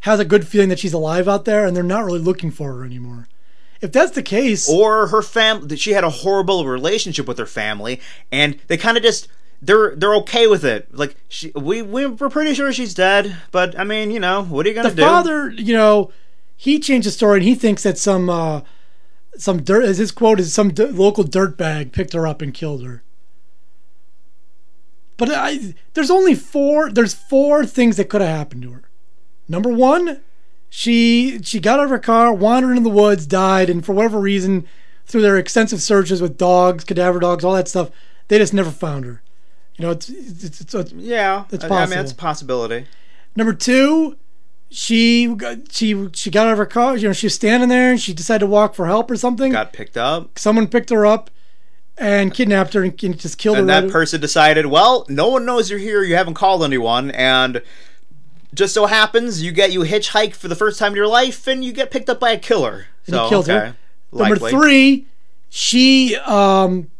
has 0.00 0.18
a 0.18 0.24
good 0.24 0.48
feeling 0.48 0.68
that 0.70 0.78
she's 0.78 0.92
alive 0.94 1.28
out 1.28 1.44
there 1.44 1.64
and 1.66 1.76
they're 1.76 1.82
not 1.84 2.04
really 2.04 2.18
looking 2.18 2.50
for 2.50 2.72
her 2.72 2.84
anymore. 2.84 3.28
If 3.80 3.92
that's 3.92 4.12
the 4.12 4.22
case, 4.22 4.68
or 4.68 5.06
her 5.08 5.22
family 5.22 5.68
that 5.68 5.78
she 5.78 5.92
had 5.92 6.04
a 6.04 6.10
horrible 6.10 6.66
relationship 6.66 7.28
with 7.28 7.38
her 7.38 7.46
family 7.46 8.00
and 8.32 8.58
they 8.66 8.76
kind 8.76 8.96
of 8.96 9.02
just 9.02 9.28
they're 9.62 9.94
they're 9.96 10.14
okay 10.14 10.46
with 10.46 10.64
it 10.64 10.88
like 10.94 11.16
she 11.28 11.52
we 11.54 11.82
we- 11.82 12.06
we're 12.06 12.28
pretty 12.30 12.54
sure 12.54 12.72
she's 12.72 12.94
dead 12.94 13.36
but 13.50 13.78
i 13.78 13.84
mean 13.84 14.10
you 14.10 14.18
know 14.20 14.42
what 14.44 14.64
are 14.64 14.68
you 14.70 14.74
gonna 14.74 14.88
the 14.90 14.94
do 14.96 15.02
The 15.02 15.06
father, 15.08 15.50
you 15.50 15.74
know, 15.74 16.10
he 16.56 16.78
changed 16.78 17.06
the 17.06 17.10
story 17.10 17.38
and 17.40 17.48
he 17.48 17.54
thinks 17.54 17.82
that 17.82 17.98
some 17.98 18.28
uh, 18.30 18.60
some 19.36 19.62
dirt, 19.62 19.84
as 19.84 19.98
his 19.98 20.12
quote 20.12 20.40
is, 20.40 20.52
some 20.52 20.72
d- 20.72 20.84
local 20.86 21.24
dirtbag 21.24 21.92
picked 21.92 22.12
her 22.14 22.26
up 22.26 22.42
and 22.42 22.52
killed 22.52 22.84
her. 22.84 23.02
But 25.16 25.30
I, 25.30 25.74
there's 25.94 26.10
only 26.10 26.34
four. 26.34 26.90
There's 26.90 27.14
four 27.14 27.64
things 27.66 27.96
that 27.96 28.08
could 28.08 28.20
have 28.22 28.36
happened 28.36 28.62
to 28.62 28.72
her. 28.72 28.82
Number 29.48 29.70
one, 29.70 30.20
she 30.68 31.40
she 31.42 31.60
got 31.60 31.78
out 31.78 31.84
of 31.84 31.90
her 31.90 31.98
car, 31.98 32.32
wandered 32.32 32.76
in 32.76 32.82
the 32.82 32.90
woods, 32.90 33.26
died, 33.26 33.68
and 33.70 33.84
for 33.84 33.92
whatever 33.94 34.18
reason, 34.20 34.66
through 35.06 35.22
their 35.22 35.36
extensive 35.36 35.82
searches 35.82 36.22
with 36.22 36.38
dogs, 36.38 36.84
cadaver 36.84 37.18
dogs, 37.20 37.44
all 37.44 37.54
that 37.54 37.68
stuff, 37.68 37.90
they 38.28 38.38
just 38.38 38.54
never 38.54 38.70
found 38.70 39.04
her. 39.04 39.22
You 39.80 39.86
know, 39.86 39.92
it's 39.92 40.10
it's, 40.10 40.60
it's, 40.60 40.74
it's 40.74 40.92
yeah 40.92 41.44
It's 41.50 41.64
I- 41.64 41.68
i 41.82 41.86
mean 41.86 41.98
it's 41.98 42.12
a 42.12 42.14
possibility 42.14 42.84
Number 43.34 43.54
two, 43.54 44.16
she 44.70 45.26
got, 45.34 45.72
she 45.72 46.08
she 46.12 46.30
got 46.30 46.48
out 46.48 46.52
of 46.52 46.58
her 46.58 46.66
car. 46.66 46.96
You 46.96 47.08
know, 47.08 47.12
she 47.12 47.26
was 47.26 47.34
standing 47.34 47.68
there 47.70 47.92
and 47.92 48.00
she 48.00 48.12
decided 48.12 48.40
to 48.40 48.46
walk 48.46 48.74
for 48.74 48.86
help 48.86 49.10
or 49.10 49.16
something. 49.16 49.52
got 49.52 49.72
picked 49.72 49.96
up 49.96 50.38
Someone 50.38 50.66
picked 50.66 50.90
her 50.90 51.06
up 51.06 51.30
and 51.96 52.34
kidnapped 52.34 52.74
her 52.74 52.82
and, 52.82 53.02
and 53.04 53.18
just 53.18 53.38
killed 53.38 53.56
and 53.56 53.70
her. 53.70 53.74
that 53.80 53.84
right- 53.84 53.92
person 53.92 54.20
decided 54.20 54.66
well 54.66 55.06
no 55.08 55.28
one 55.28 55.46
knows 55.46 55.70
you're 55.70 55.78
here 55.78 56.02
you 56.02 56.16
haven't 56.16 56.34
called 56.34 56.62
anyone 56.64 57.10
and 57.12 57.62
just 58.52 58.74
so 58.74 58.86
happens 58.86 59.42
you 59.42 59.52
get 59.52 59.70
you 59.72 59.80
hitchhike 59.80 60.34
for 60.34 60.48
the 60.48 60.56
first 60.56 60.78
time 60.78 60.92
in 60.92 60.96
your 60.96 61.06
life 61.06 61.46
and 61.46 61.64
you 61.64 61.72
get 61.72 61.90
picked 61.90 62.10
up 62.10 62.18
by 62.20 62.30
a 62.32 62.38
killer 62.38 62.86
and 63.06 63.14
so 63.14 63.22
he 63.24 63.28
killed 63.30 63.48
okay 63.48 63.58
her. 63.68 63.76
Number 64.12 64.36
three, 64.36 65.06
she 65.50 66.16
um 66.16 66.90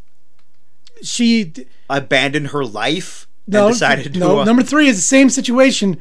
she 1.03 1.53
abandoned 1.89 2.49
her 2.49 2.65
life 2.65 3.27
no 3.47 3.67
and 3.67 3.75
decided 3.75 4.15
to 4.15 4.19
no. 4.21 4.41
uh, 4.41 4.45
number 4.45 4.63
three 4.63 4.89
is 4.89 4.97
the 4.97 5.03
same 5.03 5.29
situation, 5.31 6.01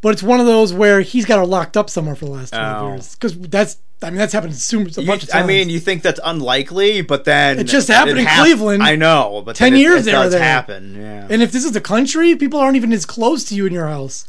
but 0.00 0.10
it's 0.10 0.22
one 0.22 0.40
of 0.40 0.46
those 0.46 0.72
where 0.72 1.00
he's 1.00 1.24
got 1.24 1.38
her 1.38 1.46
locked 1.46 1.76
up 1.76 1.88
somewhere 1.88 2.14
for 2.14 2.24
the 2.26 2.30
last 2.32 2.50
twelve 2.52 2.82
Oh. 2.82 2.88
years 2.92 3.14
because 3.14 3.38
that's 3.38 3.78
I 4.02 4.10
mean 4.10 4.18
that's 4.18 4.32
happened 4.32 4.56
so- 4.56 4.78
a 4.80 4.84
bunch 4.84 4.96
You- 4.98 5.04
of 5.12 5.20
times. 5.28 5.32
I 5.34 5.46
mean, 5.46 5.68
you 5.70 5.78
think 5.78 6.02
that's 6.02 6.18
unlikely, 6.24 7.02
but 7.02 7.24
then 7.24 7.60
It 7.60 7.64
just 7.64 7.86
happened 7.88 8.18
in 8.18 8.26
hap- 8.26 8.44
Cleveland. 8.44 8.82
I 8.82 8.96
know, 8.96 9.42
but 9.46 9.54
10 9.56 9.72
then 9.72 9.78
it- 9.78 9.82
years 9.82 10.06
it, 10.08 10.10
does 10.10 10.32
there. 10.32 10.42
happen. 10.42 10.96
Yeah. 11.00 11.26
and 11.30 11.40
if 11.40 11.52
this 11.52 11.64
is 11.64 11.70
the 11.72 11.80
country, 11.80 12.34
people 12.34 12.58
aren't 12.58 12.74
even 12.76 12.92
as 12.92 13.06
close 13.06 13.44
to 13.44 13.54
you 13.54 13.64
in 13.66 13.72
your 13.72 13.86
house. 13.86 14.24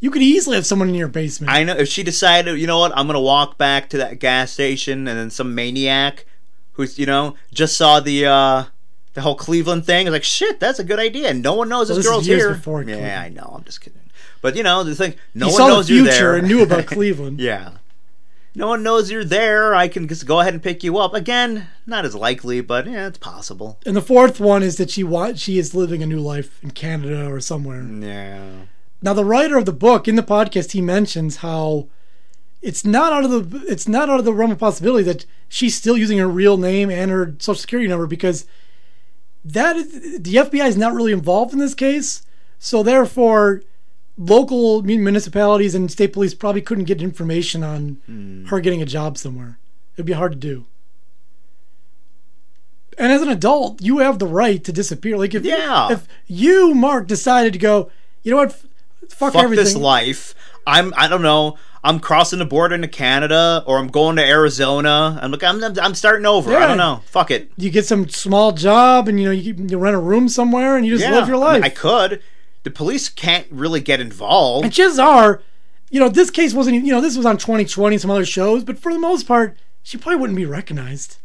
You 0.00 0.10
could 0.10 0.22
easily 0.22 0.54
have 0.56 0.64
someone 0.64 0.88
in 0.88 0.94
your 0.94 1.08
basement. 1.08 1.52
I 1.52 1.62
know 1.64 1.74
if 1.76 1.88
she 1.88 2.02
decided, 2.02 2.58
you 2.58 2.66
know 2.66 2.78
what, 2.78 2.92
I'm 2.96 3.06
gonna 3.06 3.20
walk 3.20 3.58
back 3.58 3.90
to 3.90 3.98
that 3.98 4.18
gas 4.18 4.50
station, 4.52 5.06
and 5.06 5.18
then 5.18 5.28
some 5.30 5.54
maniac 5.54 6.24
who's, 6.72 6.98
you 6.98 7.04
know, 7.04 7.34
just 7.52 7.76
saw 7.76 8.00
the 8.00 8.24
uh 8.24 8.64
the 9.18 9.22
whole 9.22 9.34
Cleveland 9.34 9.84
thing 9.84 10.06
is 10.06 10.12
like, 10.12 10.24
shit, 10.24 10.60
that's 10.60 10.78
a 10.78 10.84
good 10.84 10.98
idea. 11.00 11.34
No 11.34 11.54
one 11.54 11.68
knows 11.68 11.88
Well, 11.88 11.96
this 11.96 12.06
this 12.06 12.12
girl's 12.12 12.26
here. 12.26 12.54
before 12.54 12.82
yeah, 12.82 12.94
Cleveland. 12.94 13.12
I 13.18 13.28
know. 13.30 13.52
I'm 13.56 13.64
just 13.64 13.80
kidding. 13.80 14.00
But 14.40 14.54
you 14.56 14.62
know, 14.62 14.84
the 14.84 14.94
thing, 14.94 15.14
no 15.34 15.46
he 15.46 15.52
one 15.52 15.58
saw 15.58 15.66
the 15.68 15.74
knows 15.74 15.90
you're 15.90 16.04
there. 16.04 16.12
future 16.12 16.34
and 16.36 16.46
knew 16.48 16.62
about 16.62 16.86
Cleveland. 16.94 17.40
yeah. 17.40 17.72
No 18.54 18.68
one 18.68 18.82
knows 18.82 19.10
you're 19.10 19.24
there. 19.24 19.74
I 19.74 19.86
can 19.88 20.08
just 20.08 20.26
go 20.26 20.40
ahead 20.40 20.52
and 20.54 20.62
pick 20.62 20.82
you 20.82 20.98
up. 20.98 21.14
Again, 21.14 21.68
not 21.86 22.04
as 22.04 22.14
likely, 22.16 22.60
but 22.60 22.86
yeah, 22.86 23.06
it's 23.06 23.18
possible. 23.18 23.78
And 23.86 23.94
the 23.94 24.00
fourth 24.02 24.40
one 24.40 24.62
is 24.64 24.76
that 24.78 24.90
she 24.90 25.04
wa- 25.04 25.34
she 25.34 25.58
is 25.58 25.74
living 25.74 26.02
a 26.02 26.06
new 26.06 26.18
life 26.18 26.58
in 26.62 26.70
Canada 26.72 27.28
or 27.30 27.38
somewhere. 27.40 27.82
Yeah. 27.82 28.62
Now, 29.02 29.12
the 29.14 29.24
writer 29.24 29.56
of 29.58 29.64
the 29.66 29.72
book 29.72 30.08
in 30.08 30.16
the 30.16 30.22
podcast 30.24 30.72
he 30.72 30.80
mentions 30.80 31.36
how 31.36 31.86
it's 32.60 32.84
not 32.84 33.12
out 33.12 33.24
of 33.24 33.30
the 33.50 33.64
it's 33.70 33.86
not 33.86 34.10
out 34.10 34.18
of 34.18 34.24
the 34.24 34.32
realm 34.32 34.50
of 34.50 34.58
possibility 34.58 35.04
that 35.04 35.24
she's 35.48 35.76
still 35.76 35.96
using 35.96 36.18
her 36.18 36.26
real 36.28 36.56
name 36.56 36.90
and 36.90 37.10
her 37.12 37.34
social 37.38 37.54
security 37.60 37.88
number 37.88 38.06
because 38.08 38.44
that 39.52 39.76
is, 39.76 40.20
the 40.20 40.34
FBI 40.36 40.66
is 40.66 40.76
not 40.76 40.94
really 40.94 41.12
involved 41.12 41.52
in 41.52 41.58
this 41.58 41.74
case. 41.74 42.22
So 42.58 42.82
therefore, 42.82 43.62
local 44.16 44.82
municipalities 44.82 45.74
and 45.74 45.90
state 45.90 46.12
police 46.12 46.34
probably 46.34 46.60
couldn't 46.60 46.84
get 46.84 47.00
information 47.00 47.62
on 47.62 47.98
hmm. 48.06 48.46
her 48.46 48.60
getting 48.60 48.82
a 48.82 48.86
job 48.86 49.16
somewhere. 49.16 49.58
It'd 49.94 50.06
be 50.06 50.12
hard 50.12 50.32
to 50.32 50.38
do. 50.38 50.66
And 52.98 53.12
as 53.12 53.22
an 53.22 53.28
adult, 53.28 53.80
you 53.80 53.98
have 53.98 54.18
the 54.18 54.26
right 54.26 54.62
to 54.64 54.72
disappear. 54.72 55.16
Like 55.16 55.34
if 55.34 55.44
Yeah. 55.44 55.92
if 55.92 56.08
you 56.26 56.74
Mark 56.74 57.06
decided 57.06 57.52
to 57.52 57.58
go, 57.58 57.90
you 58.24 58.32
know 58.32 58.38
what, 58.38 58.52
fuck, 59.08 59.32
Fuck 59.34 59.44
everything. 59.44 59.64
this 59.64 59.76
life. 59.76 60.34
I'm. 60.68 60.92
I 60.96 61.08
don't 61.08 61.22
know. 61.22 61.56
I'm 61.82 62.00
crossing 62.00 62.38
the 62.40 62.44
border 62.44 62.74
into 62.74 62.88
Canada, 62.88 63.62
or 63.66 63.78
I'm 63.78 63.88
going 63.88 64.16
to 64.16 64.24
Arizona. 64.24 65.18
I'm 65.22 65.30
like, 65.30 65.42
I'm. 65.42 65.62
I'm, 65.62 65.78
I'm 65.80 65.94
starting 65.94 66.26
over. 66.26 66.54
I 66.56 66.66
don't 66.66 66.76
know. 66.76 67.02
Fuck 67.06 67.30
it. 67.30 67.50
You 67.56 67.70
get 67.70 67.86
some 67.86 68.08
small 68.08 68.52
job, 68.52 69.08
and 69.08 69.18
you 69.18 69.26
know 69.26 69.32
you, 69.32 69.54
you 69.56 69.78
rent 69.78 69.96
a 69.96 70.00
room 70.00 70.28
somewhere, 70.28 70.76
and 70.76 70.84
you 70.86 70.92
just 70.96 71.04
Yeah, 71.08 71.14
live 71.18 71.28
your 71.28 71.36
I, 71.38 71.40
life. 71.40 71.54
mean, 71.54 71.64
I 71.64 71.68
could. 71.70 72.22
The 72.64 72.70
police 72.70 73.08
can't 73.08 73.46
really 73.50 73.80
get 73.80 74.00
involved. 74.00 74.64
And 74.64 74.72
chances 74.74 74.98
are, 74.98 75.40
you 75.90 76.00
know, 76.00 76.08
this 76.08 76.28
case 76.30 76.52
wasn't, 76.52 76.84
you 76.84 76.92
know, 76.92 77.00
this 77.00 77.16
was 77.16 77.24
on 77.24 77.38
2020, 77.38 77.96
some 77.98 78.10
other 78.10 78.24
shows, 78.26 78.64
but 78.64 78.78
for 78.78 78.92
the 78.92 78.98
most 78.98 79.26
part, 79.26 79.56
she 79.82 79.96
probably 79.96 80.16
wouldn't 80.20 80.36
be 80.36 80.44
recognized. 80.44 81.16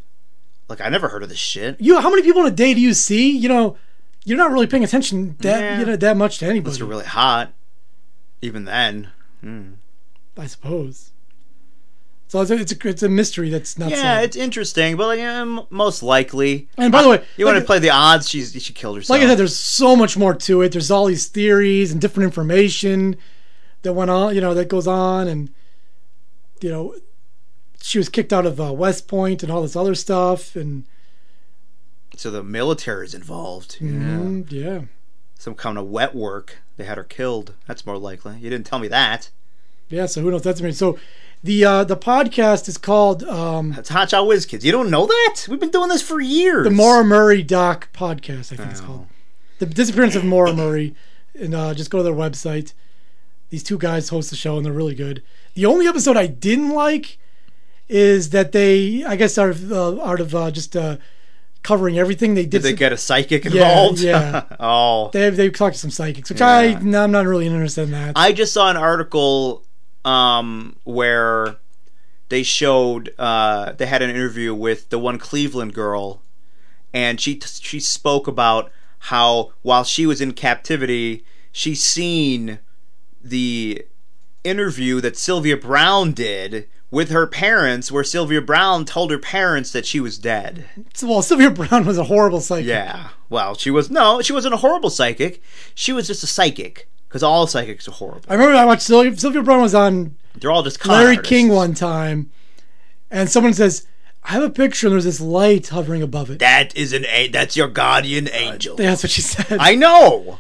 Like 0.70 0.80
I 0.80 0.88
never 0.90 1.10
heard 1.10 1.24
of 1.24 1.30
this 1.30 1.40
shit. 1.40 1.82
You, 1.82 2.00
how 2.00 2.10
many 2.10 2.22
people 2.22 2.42
in 2.42 2.48
a 2.48 2.56
day 2.56 2.74
do 2.74 2.80
you 2.80 2.94
see? 2.94 3.36
You 3.36 3.50
know, 3.50 3.78
you're 4.24 4.38
not 4.38 4.52
really 4.52 4.68
paying 4.68 4.84
attention 4.84 5.36
that 5.40 5.60
Yeah. 5.60 5.80
you 5.80 5.86
know 5.88 5.96
that 5.98 6.16
much 6.16 6.38
to 6.38 6.46
Unless 6.46 6.52
anybody. 6.54 6.78
you're 6.78 6.88
really 6.88 7.04
hot. 7.06 7.52
Even 8.42 8.64
then. 8.66 9.10
I 10.38 10.48
suppose. 10.48 11.12
So 12.28 12.42
it's 12.42 12.50
a, 12.50 12.56
it's 12.56 12.72
a, 12.72 12.88
it's 12.88 13.04
a 13.04 13.10
mystery 13.10 13.50
that's 13.50 13.78
not. 13.78 13.92
Yeah, 13.92 14.16
solved. 14.16 14.24
it's 14.26 14.36
interesting, 14.36 14.96
but 14.98 15.06
like, 15.06 15.20
um, 15.20 15.68
most 15.70 16.02
likely. 16.02 16.68
And 16.78 16.92
by 16.92 17.04
the 17.04 17.10
way, 17.10 17.24
you 17.38 17.46
want 17.46 17.60
to 17.60 17.64
play 17.64 17.78
the 17.78 17.92
odds? 17.92 18.28
She's 18.28 18.54
she 18.60 18.74
killed 18.74 18.96
herself. 18.98 19.16
like 19.20 19.24
I 19.24 19.30
said, 19.30 19.38
there's 19.38 19.56
so 19.56 19.96
much 19.96 20.18
more 20.18 20.34
to 20.34 20.62
it. 20.64 20.72
There's 20.72 20.90
all 20.90 21.06
these 21.06 21.28
theories 21.28 21.92
and 21.92 22.02
different 22.02 22.26
information 22.26 23.18
that 23.84 23.94
went 23.94 24.10
on, 24.10 24.34
you 24.34 24.42
know, 24.42 24.56
that 24.56 24.68
goes 24.68 24.88
on, 24.88 25.28
and 25.28 25.52
you 26.62 26.70
know, 26.72 26.96
she 27.82 28.00
was 28.00 28.10
kicked 28.10 28.34
out 28.34 28.46
of 28.48 28.60
uh, 28.60 28.74
West 28.74 29.08
Point 29.08 29.44
and 29.44 29.52
all 29.52 29.62
this 29.62 29.76
other 29.76 29.94
stuff, 29.94 30.56
and 30.56 30.86
so 32.16 32.32
the 32.32 32.42
military 32.42 33.06
is 33.06 33.14
involved. 33.14 33.78
mm, 33.80 34.50
Yeah. 34.52 34.72
yeah. 34.72 34.82
Some 35.44 35.56
kind 35.56 35.78
of 35.78 35.88
wet 35.88 36.16
work. 36.16 36.60
They 36.78 36.86
had 36.86 36.98
her 36.98 37.04
killed. 37.04 37.54
That's 37.68 37.86
more 37.86 37.98
likely. 37.98 38.38
You 38.40 38.50
didn't 38.50 38.66
tell 38.66 38.80
me 38.80 38.88
that. 38.88 39.30
Yeah, 39.90 40.06
so 40.06 40.22
who 40.22 40.32
knows? 40.32 40.42
That's 40.44 40.62
me. 40.62 40.72
So 40.72 40.98
the 41.44 41.66
uh, 41.66 41.84
the 41.84 41.98
podcast 41.98 42.70
is 42.70 42.78
called 42.78 43.26
um, 43.26 43.74
That's 43.74 43.90
Hot 43.90 44.10
Shot 44.10 44.26
Whiz 44.26 44.46
Kids. 44.46 44.64
You 44.64 44.72
don't 44.72 44.90
know 44.90 45.06
that? 45.06 45.46
We've 45.50 45.60
been 45.60 45.70
doing 45.70 45.90
this 45.90 46.02
for 46.02 46.22
years. 46.22 46.64
the 46.64 46.72
Maura 46.72 47.04
Murray 47.04 47.44
Doc 47.44 47.90
Podcast. 47.94 48.54
I 48.54 48.56
think 48.56 48.72
it's 48.72 48.80
Oh. 48.80 48.86
called 48.86 49.08
the 49.60 49.66
disappearance 49.66 50.16
of 50.16 50.24
Maura 50.24 50.54
Murray. 50.54 50.96
And 51.38 51.54
uh, 51.54 51.74
just 51.74 51.90
go 51.90 51.98
to 51.98 52.04
their 52.06 52.14
website. 52.14 52.72
These 53.50 53.64
two 53.64 53.78
guys 53.78 54.08
host 54.08 54.30
the 54.30 54.38
show, 54.38 54.56
and 54.56 54.66
they're 54.66 54.72
really 54.72 54.96
good. 54.96 55.22
The 55.56 55.66
only 55.66 55.88
episode 55.88 56.16
I 56.16 56.28
didn't 56.28 56.70
like 56.70 57.18
is 57.90 58.30
that 58.30 58.54
they, 58.54 59.04
I 59.04 59.18
guess, 59.18 59.38
out 59.38 59.50
of 59.50 59.70
uh, 59.74 60.02
out 60.02 60.22
of 60.22 60.34
uh, 60.34 60.52
just 60.52 60.78
uh, 60.78 60.96
covering 61.64 61.98
everything, 61.98 62.36
they 62.36 62.44
did. 62.44 62.52
Did 62.52 62.64
they 62.64 62.74
get 62.74 62.94
a 62.94 62.98
psychic 62.98 63.46
involved? 63.46 64.00
yeah. 64.00 64.44
oh. 64.60 65.10
they 65.12 65.30
they 65.30 65.50
talked 65.50 65.76
to 65.76 65.80
some 65.80 65.90
psychics, 65.90 66.30
which 66.30 66.42
I 66.42 66.74
no, 66.82 67.04
I'm 67.04 67.12
not 67.12 67.26
really 67.26 67.48
interested 67.48 67.84
in 67.84 67.92
that. 67.92 68.14
I 68.16 68.34
just 68.34 68.54
saw 68.54 68.70
an 68.70 68.78
article 68.78 69.64
um, 70.06 70.76
where 70.84 71.56
they 72.30 72.44
showed 72.44 73.14
uh, 73.18 73.72
they 73.74 73.86
had 73.86 74.02
an 74.02 74.10
interview 74.10 74.54
with 74.54 74.90
the 74.90 75.00
one 75.00 75.18
Cleveland 75.18 75.74
girl, 75.74 76.22
and 76.94 77.20
she 77.20 77.40
she 77.40 77.80
spoke 77.80 78.28
about 78.28 78.72
how 79.00 79.54
while 79.62 79.84
she 79.84 80.06
was 80.06 80.22
in 80.22 80.34
captivity, 80.34 81.26
she 81.52 81.76
seen 81.76 82.60
the 83.24 83.86
interview 84.44 85.00
that 85.02 85.18
Sylvia 85.18 85.56
Browne 85.56 86.12
did 86.12 86.68
with 86.94 87.10
her 87.10 87.26
parents, 87.26 87.92
where 87.92 88.04
Sylvia 88.04 88.40
Browne 88.40 88.86
told 88.86 89.10
her 89.10 89.18
parents 89.18 89.72
that 89.72 89.84
she 89.84 90.00
was 90.00 90.20
dead. 90.20 90.66
well, 91.02 91.22
Sylvia 91.24 91.50
Browne 91.50 91.86
was 91.86 91.98
a 91.98 92.04
horrible 92.04 92.40
psychic. 92.40 92.68
Yeah. 92.68 93.10
Well, 93.30 93.56
she 93.56 93.72
was 93.72 93.90
no, 93.90 94.22
she 94.22 94.32
wasn't 94.32 94.54
a 94.54 94.58
horrible 94.58 94.92
psychic. 94.92 95.42
She 95.74 95.92
was 95.92 96.06
just 96.06 96.24
a 96.24 96.28
psychic 96.28 96.88
because 97.10 97.24
all 97.24 97.48
psychics 97.48 97.88
are 97.88 97.92
horrible. 97.94 98.22
I 98.30 98.34
remember 98.34 98.56
I 98.56 98.66
watched 98.66 98.84
Sylvia, 98.84 99.18
Sylvia 99.18 99.42
Browne 99.42 99.62
was 99.62 99.74
on 99.74 100.16
They're 100.36 100.52
all 100.52 100.62
just 100.62 100.86
Larry 100.86 101.16
artists. 101.18 101.30
King 101.30 101.50
one 101.50 101.74
time, 101.74 102.30
and 103.10 103.28
someone 103.28 103.54
says, 103.54 103.88
"I 104.24 104.34
have 104.34 104.44
a 104.44 104.52
picture 104.52 104.86
and 104.86 104.94
there's 104.94 105.06
this 105.06 105.20
light 105.20 105.70
hovering 105.70 106.04
above 106.04 106.30
it." 106.30 106.38
That 106.38 106.78
is 106.78 106.94
an 106.94 107.06
a- 107.08 107.30
that's 107.30 107.58
your 107.58 107.70
guardian 107.70 108.28
uh, 108.28 108.32
angel. 108.34 108.76
That's 108.76 109.02
what 109.02 109.10
she 109.12 109.22
said. 109.22 109.58
I 109.60 109.74
know. 109.74 110.38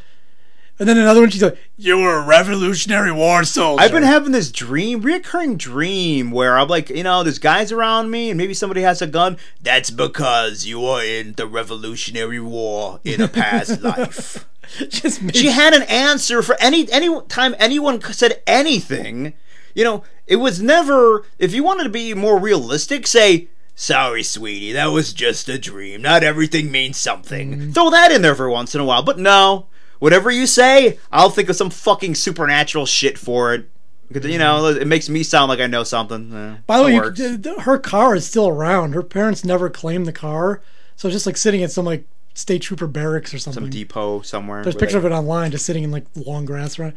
And 0.80 0.90
then 0.90 0.98
another 0.98 1.22
one, 1.22 1.30
she's 1.30 1.44
like, 1.44 1.58
"You 1.78 1.98
were 1.98 2.18
a 2.18 2.26
Revolutionary 2.26 3.12
War 3.12 3.44
soldier." 3.44 3.84
I've 3.84 3.92
been 3.92 4.04
having 4.04 4.32
this 4.32 4.52
dream, 4.52 5.04
reoccurring 5.04 5.58
dream, 5.58 6.32
where 6.32 6.58
I'm 6.58 6.68
like, 6.68 6.90
you 6.90 7.04
know, 7.04 7.24
there's 7.24 7.40
guys 7.40 7.72
around 7.72 8.10
me, 8.10 8.30
and 8.30 8.38
maybe 8.38 8.54
somebody 8.54 8.82
has 8.82 9.02
a 9.02 9.08
gun. 9.08 9.38
That's 9.62 9.92
because 9.92 10.66
you 10.66 10.80
were 10.80 11.04
in 11.04 11.34
the 11.34 11.46
Revolutionary 11.48 12.40
War 12.40 13.00
in 13.04 13.22
a 13.22 13.28
past 13.28 13.82
life. 13.84 14.48
just 14.90 15.22
made, 15.22 15.36
She 15.36 15.48
had 15.50 15.74
an 15.74 15.84
answer 15.84 16.42
for 16.42 16.56
any 16.60 16.92
any 16.92 17.22
time 17.28 17.56
anyone 17.60 18.02
said 18.02 18.42
anything. 18.48 19.34
You 19.76 19.84
know, 19.84 20.04
it 20.28 20.38
was 20.38 20.62
never. 20.62 21.24
If 21.38 21.54
you 21.54 21.64
wanted 21.64 21.84
to 21.84 21.90
be 21.90 22.14
more 22.14 22.40
realistic, 22.40 23.08
say. 23.08 23.48
Sorry, 23.76 24.22
sweetie, 24.22 24.72
that 24.74 24.92
was 24.92 25.14
just 25.14 25.50
a 25.50 25.58
dream. 25.58 26.04
Not 26.04 26.24
everything 26.24 26.72
means 26.72 26.98
something. 26.98 27.52
Mm-hmm. 27.54 27.72
Throw 27.72 27.90
that 27.90 28.12
in 28.12 28.22
there 28.22 28.36
for 28.36 28.48
once 28.48 28.76
in 28.76 28.82
a 28.82 28.86
while. 28.86 29.02
But 29.02 29.18
no, 29.18 29.66
whatever 30.04 30.30
you 30.30 30.46
say, 30.46 31.00
I'll 31.14 31.30
think 31.30 31.48
of 31.48 31.56
some 31.56 31.70
fucking 31.70 32.16
supernatural 32.16 32.86
shit 32.86 33.18
for 33.18 33.54
it. 33.54 33.70
Because, 34.12 34.30
you 34.30 34.38
know, 34.38 34.68
it 34.68 34.86
makes 34.86 35.08
me 35.08 35.24
sound 35.24 35.48
like 35.48 35.62
I 35.62 35.68
know 35.68 35.86
something. 35.86 36.60
By 36.68 36.78
the 36.78 36.84
way, 36.84 36.94
you, 36.96 37.00
works. 37.00 37.18
th- 37.18 37.42
th- 37.42 37.60
her 37.60 37.78
car 37.80 38.14
is 38.14 38.28
still 38.28 38.50
around. 38.50 38.96
Her 38.96 39.02
parents 39.02 39.46
never 39.46 39.70
claimed 39.70 40.06
the 40.06 40.12
car, 40.12 40.62
so 40.98 41.08
it's 41.08 41.16
just 41.16 41.26
like 41.26 41.38
sitting 41.38 41.64
at 41.64 41.72
some 41.72 41.86
like 41.86 42.04
state 42.34 42.62
trooper 42.64 42.86
barracks 42.86 43.34
or 43.34 43.40
something. 43.40 43.64
some 43.64 43.70
depot 43.70 44.22
somewhere. 44.22 44.62
There's 44.62 44.76
a 44.76 44.78
picture 44.78 45.00
they- 45.00 45.08
of 45.08 45.14
it 45.14 45.16
online, 45.16 45.52
just 45.52 45.66
sitting 45.66 45.86
in 45.86 45.92
like 45.92 46.06
long 46.16 46.44
grass 46.44 46.78
around. 46.78 46.94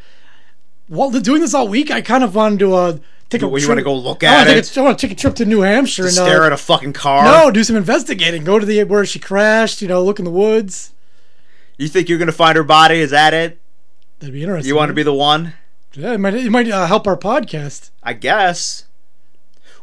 While 0.89 1.11
doing 1.13 1.41
this 1.41 1.55
all 1.55 1.69
week, 1.69 1.93
I 1.93 2.01
kind 2.01 2.25
of 2.25 2.35
wanted 2.35 2.59
to 2.59 2.75
uh, 2.75 2.99
take 3.31 3.41
a. 3.41 3.47
You- 3.47 3.57
you 3.57 3.69
wanna 3.69 3.83
go 3.83 3.95
look 3.95 4.25
I 4.25 4.27
at 4.27 4.45
take 4.45 4.57
it? 4.57 4.77
A, 4.77 4.81
I 4.81 4.83
want 4.83 4.99
to 4.99 5.07
take 5.07 5.17
a 5.17 5.19
trip 5.19 5.37
to 5.37 5.45
New 5.45 5.61
Hampshire 5.61 6.03
to 6.03 6.09
and 6.09 6.15
stare 6.15 6.43
uh, 6.43 6.47
at 6.47 6.53
a 6.53 6.57
fucking 6.57 6.93
car. 6.93 7.25
no, 7.25 7.53
do 7.53 7.63
some 7.63 7.77
investigating. 7.77 8.43
Go 8.43 8.59
to 8.59 8.67
the 8.67 8.83
where 8.83 9.07
she 9.07 9.21
crashed. 9.21 9.81
You 9.81 9.87
know, 9.89 10.03
look 10.03 10.19
in 10.19 10.25
the 10.25 10.31
woods. 10.33 10.93
You 11.79 11.89
think 11.89 12.09
you're 12.09 12.19
gonna 12.19 12.33
find 12.33 12.57
her 12.57 12.65
body? 12.65 13.01
Is 13.01 13.11
that 13.11 13.35
it? 13.35 13.61
That'd 14.19 14.33
be 14.33 14.43
interesting. 14.43 14.69
You 14.69 14.77
want 14.77 14.89
to 14.91 14.95
be 14.95 15.03
the 15.03 15.13
one? 15.15 15.55
Yeah, 15.93 16.13
it 16.15 16.19
might 16.19 16.35
it 16.35 16.51
might 16.51 16.69
uh, 16.69 16.87
help 16.87 17.07
our 17.07 17.17
podcast. 17.17 17.91
I 18.03 18.13
guess. 18.15 18.85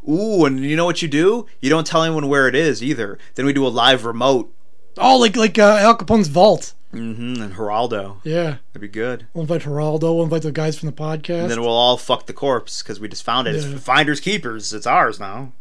Ooh, 0.07 0.45
and 0.45 0.59
you 0.59 0.75
know 0.75 0.85
what 0.85 1.01
you 1.01 1.07
do? 1.07 1.45
You 1.61 1.69
don't 1.69 1.87
tell 1.87 2.03
anyone 2.03 2.27
where 2.27 2.47
it 2.47 2.55
is 2.55 2.83
either. 2.83 3.17
Then 3.35 3.45
we 3.45 3.53
do 3.53 3.65
a 3.65 3.69
live 3.69 4.05
remote. 4.05 4.53
Oh, 4.97 5.17
like 5.17 5.35
like 5.35 5.57
uh, 5.57 5.77
Al 5.79 5.95
Capone's 5.95 6.27
vault. 6.27 6.73
Mm-hmm. 6.93 7.41
And 7.41 7.55
Geraldo. 7.55 8.17
Yeah, 8.23 8.57
That'd 8.71 8.81
be 8.81 8.87
good. 8.87 9.25
we'll 9.33 9.41
invite 9.43 9.61
Geraldo. 9.63 10.01
We'll 10.13 10.23
invite 10.25 10.43
the 10.43 10.51
guys 10.51 10.77
from 10.77 10.87
the 10.87 10.93
podcast. 10.93 11.41
And 11.41 11.49
then 11.51 11.61
we'll 11.61 11.71
all 11.71 11.97
fuck 11.97 12.27
the 12.27 12.33
corpse 12.33 12.83
because 12.83 12.99
we 12.99 13.07
just 13.07 13.23
found 13.23 13.47
it. 13.47 13.55
Yeah. 13.55 13.71
It's 13.73 13.83
finders 13.83 14.19
keepers. 14.19 14.71
It's 14.73 14.85
ours 14.85 15.19
now. 15.19 15.53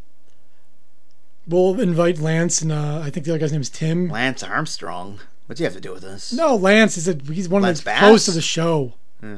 We'll 1.46 1.80
invite 1.80 2.18
Lance 2.18 2.60
and 2.60 2.70
uh, 2.70 3.00
I 3.02 3.08
think 3.10 3.24
the 3.24 3.32
other 3.32 3.38
guy's 3.38 3.50
name 3.52 3.62
is 3.62 3.70
Tim. 3.70 4.08
Lance 4.10 4.42
Armstrong. 4.42 5.20
What's 5.52 5.60
you 5.60 5.66
have 5.66 5.74
to 5.74 5.82
do 5.82 5.92
with 5.92 6.00
this? 6.00 6.32
No, 6.32 6.56
Lance 6.56 6.96
is 6.96 7.06
a, 7.06 7.12
he's 7.30 7.46
one 7.46 7.60
Lance 7.60 7.80
of 7.80 7.84
the 7.84 7.90
Bass? 7.90 8.00
hosts 8.00 8.28
of 8.28 8.32
the 8.32 8.40
show, 8.40 8.94
Oh. 9.22 9.36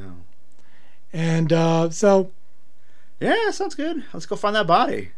and 1.12 1.52
uh, 1.52 1.90
so 1.90 2.30
Yeah, 3.18 3.50
sounds 3.50 3.74
good. 3.74 4.04
Let's 4.12 4.24
go 4.24 4.36
find 4.36 4.54
that 4.54 4.68
body. 4.68 5.10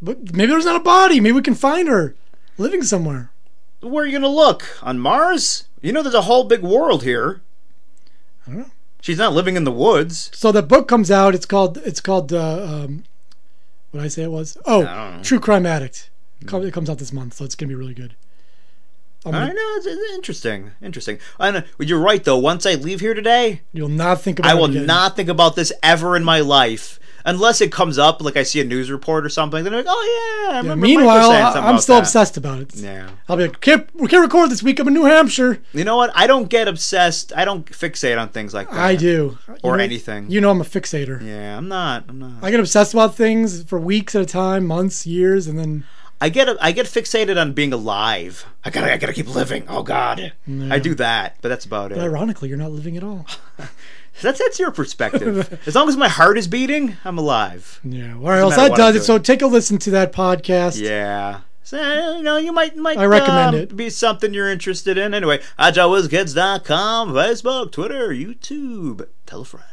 but 0.00 0.32
maybe 0.32 0.52
there's 0.52 0.64
not 0.64 0.76
a 0.76 0.84
body. 0.84 1.18
Maybe 1.18 1.32
we 1.32 1.42
can 1.42 1.56
find 1.56 1.88
her 1.88 2.14
living 2.56 2.84
somewhere. 2.84 3.32
Where 3.80 4.04
are 4.04 4.06
you 4.06 4.12
gonna 4.16 4.28
look? 4.32 4.78
On 4.80 4.96
Mars? 5.00 5.64
You 5.82 5.90
know, 5.90 6.02
there's 6.04 6.14
a 6.14 6.22
whole 6.22 6.44
big 6.44 6.62
world 6.62 7.02
here. 7.02 7.40
I 8.46 8.50
don't 8.50 8.58
know. 8.60 8.70
She's 9.00 9.18
not 9.18 9.32
living 9.32 9.56
in 9.56 9.64
the 9.64 9.72
woods. 9.72 10.30
So 10.34 10.52
the 10.52 10.62
book 10.62 10.86
comes 10.86 11.10
out. 11.10 11.34
It's 11.34 11.46
called 11.46 11.78
it's 11.78 12.00
called 12.00 12.32
uh, 12.32 12.62
um, 12.62 13.02
what 13.90 14.02
did 14.02 14.04
I 14.06 14.08
say 14.08 14.22
it 14.22 14.30
was? 14.30 14.56
Oh, 14.66 14.82
I 14.86 14.94
don't 15.08 15.16
know. 15.16 15.22
True 15.24 15.40
Crime 15.40 15.66
Addict. 15.66 16.10
It 16.40 16.46
comes 16.46 16.88
out 16.88 16.98
this 16.98 17.12
month, 17.12 17.34
so 17.34 17.44
it's 17.44 17.56
gonna 17.56 17.68
be 17.70 17.74
really 17.74 17.92
good. 17.94 18.14
I'm 19.26 19.34
I 19.34 19.40
gonna- 19.40 19.54
know 19.54 19.74
it's, 19.76 19.86
it's 19.86 20.14
interesting, 20.14 20.70
interesting. 20.82 21.18
I 21.40 21.50
know, 21.50 21.62
you're 21.80 22.00
right 22.00 22.22
though. 22.22 22.38
Once 22.38 22.64
I 22.66 22.74
leave 22.74 23.00
here 23.00 23.14
today, 23.14 23.62
you'll 23.72 23.88
not 23.88 24.20
think 24.20 24.38
about. 24.38 24.50
I 24.50 24.54
will 24.54 24.66
again. 24.66 24.86
not 24.86 25.16
think 25.16 25.28
about 25.28 25.56
this 25.56 25.72
ever 25.82 26.16
in 26.16 26.22
my 26.24 26.40
life, 26.40 26.98
unless 27.24 27.60
it 27.60 27.72
comes 27.72 27.98
up 27.98 28.22
like 28.22 28.36
I 28.36 28.44
see 28.44 28.60
a 28.60 28.64
news 28.64 28.90
report 28.90 29.26
or 29.26 29.28
something. 29.28 29.64
Then 29.64 29.72
I'm 29.74 29.84
like, 29.84 29.86
oh 29.88 30.46
yeah. 30.46 30.50
I 30.50 30.52
Yeah, 30.54 30.58
remember 30.62 30.86
meanwhile, 30.86 31.30
I- 31.30 31.50
about 31.58 31.80
still 31.82 31.96
that. 31.96 32.02
obsessed 32.02 32.36
about 32.36 32.60
it. 32.60 32.74
Yeah. 32.76 33.08
I'll 33.28 33.36
be 33.36 33.48
like, 33.48 33.60
can't, 33.60 33.88
we 33.94 34.06
can't 34.06 34.22
record 34.22 34.50
this 34.50 34.62
week. 34.62 34.78
I'm 34.78 34.86
in 34.86 34.94
New 34.94 35.04
Hampshire. 35.06 35.60
You 35.72 35.82
know 35.82 35.96
what? 35.96 36.12
I 36.14 36.28
don't 36.28 36.48
get 36.48 36.68
obsessed. 36.68 37.32
I 37.36 37.44
don't 37.44 37.66
fixate 37.66 38.20
on 38.20 38.28
things 38.28 38.54
like 38.54 38.70
that. 38.70 38.78
I 38.78 38.94
do. 38.94 39.38
Or 39.64 39.72
You 39.72 39.78
know- 39.78 39.84
anything. 39.84 40.30
You 40.30 40.40
know, 40.40 40.50
I'm 40.50 40.60
a 40.60 40.64
fixator. 40.64 41.20
Yeah, 41.20 41.56
I'm 41.58 41.66
not. 41.68 42.04
I'm 42.08 42.18
not. 42.20 42.44
I 42.44 42.50
get 42.52 42.60
obsessed 42.60 42.94
about 42.94 43.16
things 43.16 43.64
for 43.64 43.80
weeks 43.80 44.14
at 44.14 44.22
a 44.22 44.26
time, 44.26 44.64
months, 44.66 45.04
years, 45.06 45.48
and 45.48 45.58
then 45.58 45.84
I 46.20 46.28
get 46.30 46.48
I 46.60 46.72
get 46.72 46.86
fixated 46.86 47.40
on 47.40 47.52
being 47.52 47.72
alive. 47.72 48.46
I 48.64 48.70
gotta 48.70 48.92
I 48.92 48.96
gotta 48.96 49.12
keep 49.12 49.32
living. 49.34 49.64
Oh 49.68 49.82
God, 49.82 50.32
I 50.48 50.78
do 50.78 50.94
that, 50.94 51.36
but 51.42 51.48
that's 51.48 51.64
about 51.64 51.90
but 51.90 51.98
it. 51.98 52.02
ironically, 52.02 52.48
you're 52.48 52.58
not 52.58 52.72
living 52.72 52.96
at 52.96 53.04
all. 53.04 53.26
That's 54.22 54.38
that's 54.38 54.58
your 54.58 54.70
perspective. 54.70 55.60
as 55.66 55.74
long 55.74 55.90
as 55.90 55.96
my 55.98 56.08
heart 56.08 56.38
is 56.38 56.48
beating, 56.48 56.96
I'm 57.04 57.18
alive. 57.18 57.80
Yeah. 57.84 58.14
All 58.14 58.20
right. 58.20 58.38
Well, 58.40 58.50
so 58.50 58.62
that 58.62 58.74
does 58.74 58.96
it. 58.96 59.04
So 59.04 59.18
take 59.18 59.42
a 59.42 59.46
listen 59.46 59.76
to 59.76 59.90
that 59.90 60.10
podcast. 60.10 60.80
Yeah. 60.80 61.40
So, 61.62 61.76
you 62.16 62.22
know, 62.22 62.36
you 62.36 62.52
might 62.52 62.76
might 62.76 62.96
I 62.96 63.04
recommend 63.04 63.56
um, 63.56 63.60
it. 63.60 63.76
be 63.76 63.90
something 63.90 64.32
you're 64.32 64.50
interested 64.50 64.96
in. 64.96 65.12
Anyway, 65.12 65.40
agilewizkids.com, 65.58 67.12
Facebook, 67.12 67.72
Twitter, 67.72 68.08
YouTube. 68.08 69.06
Tell 69.26 69.42
a 69.42 69.44
friend. 69.44 69.66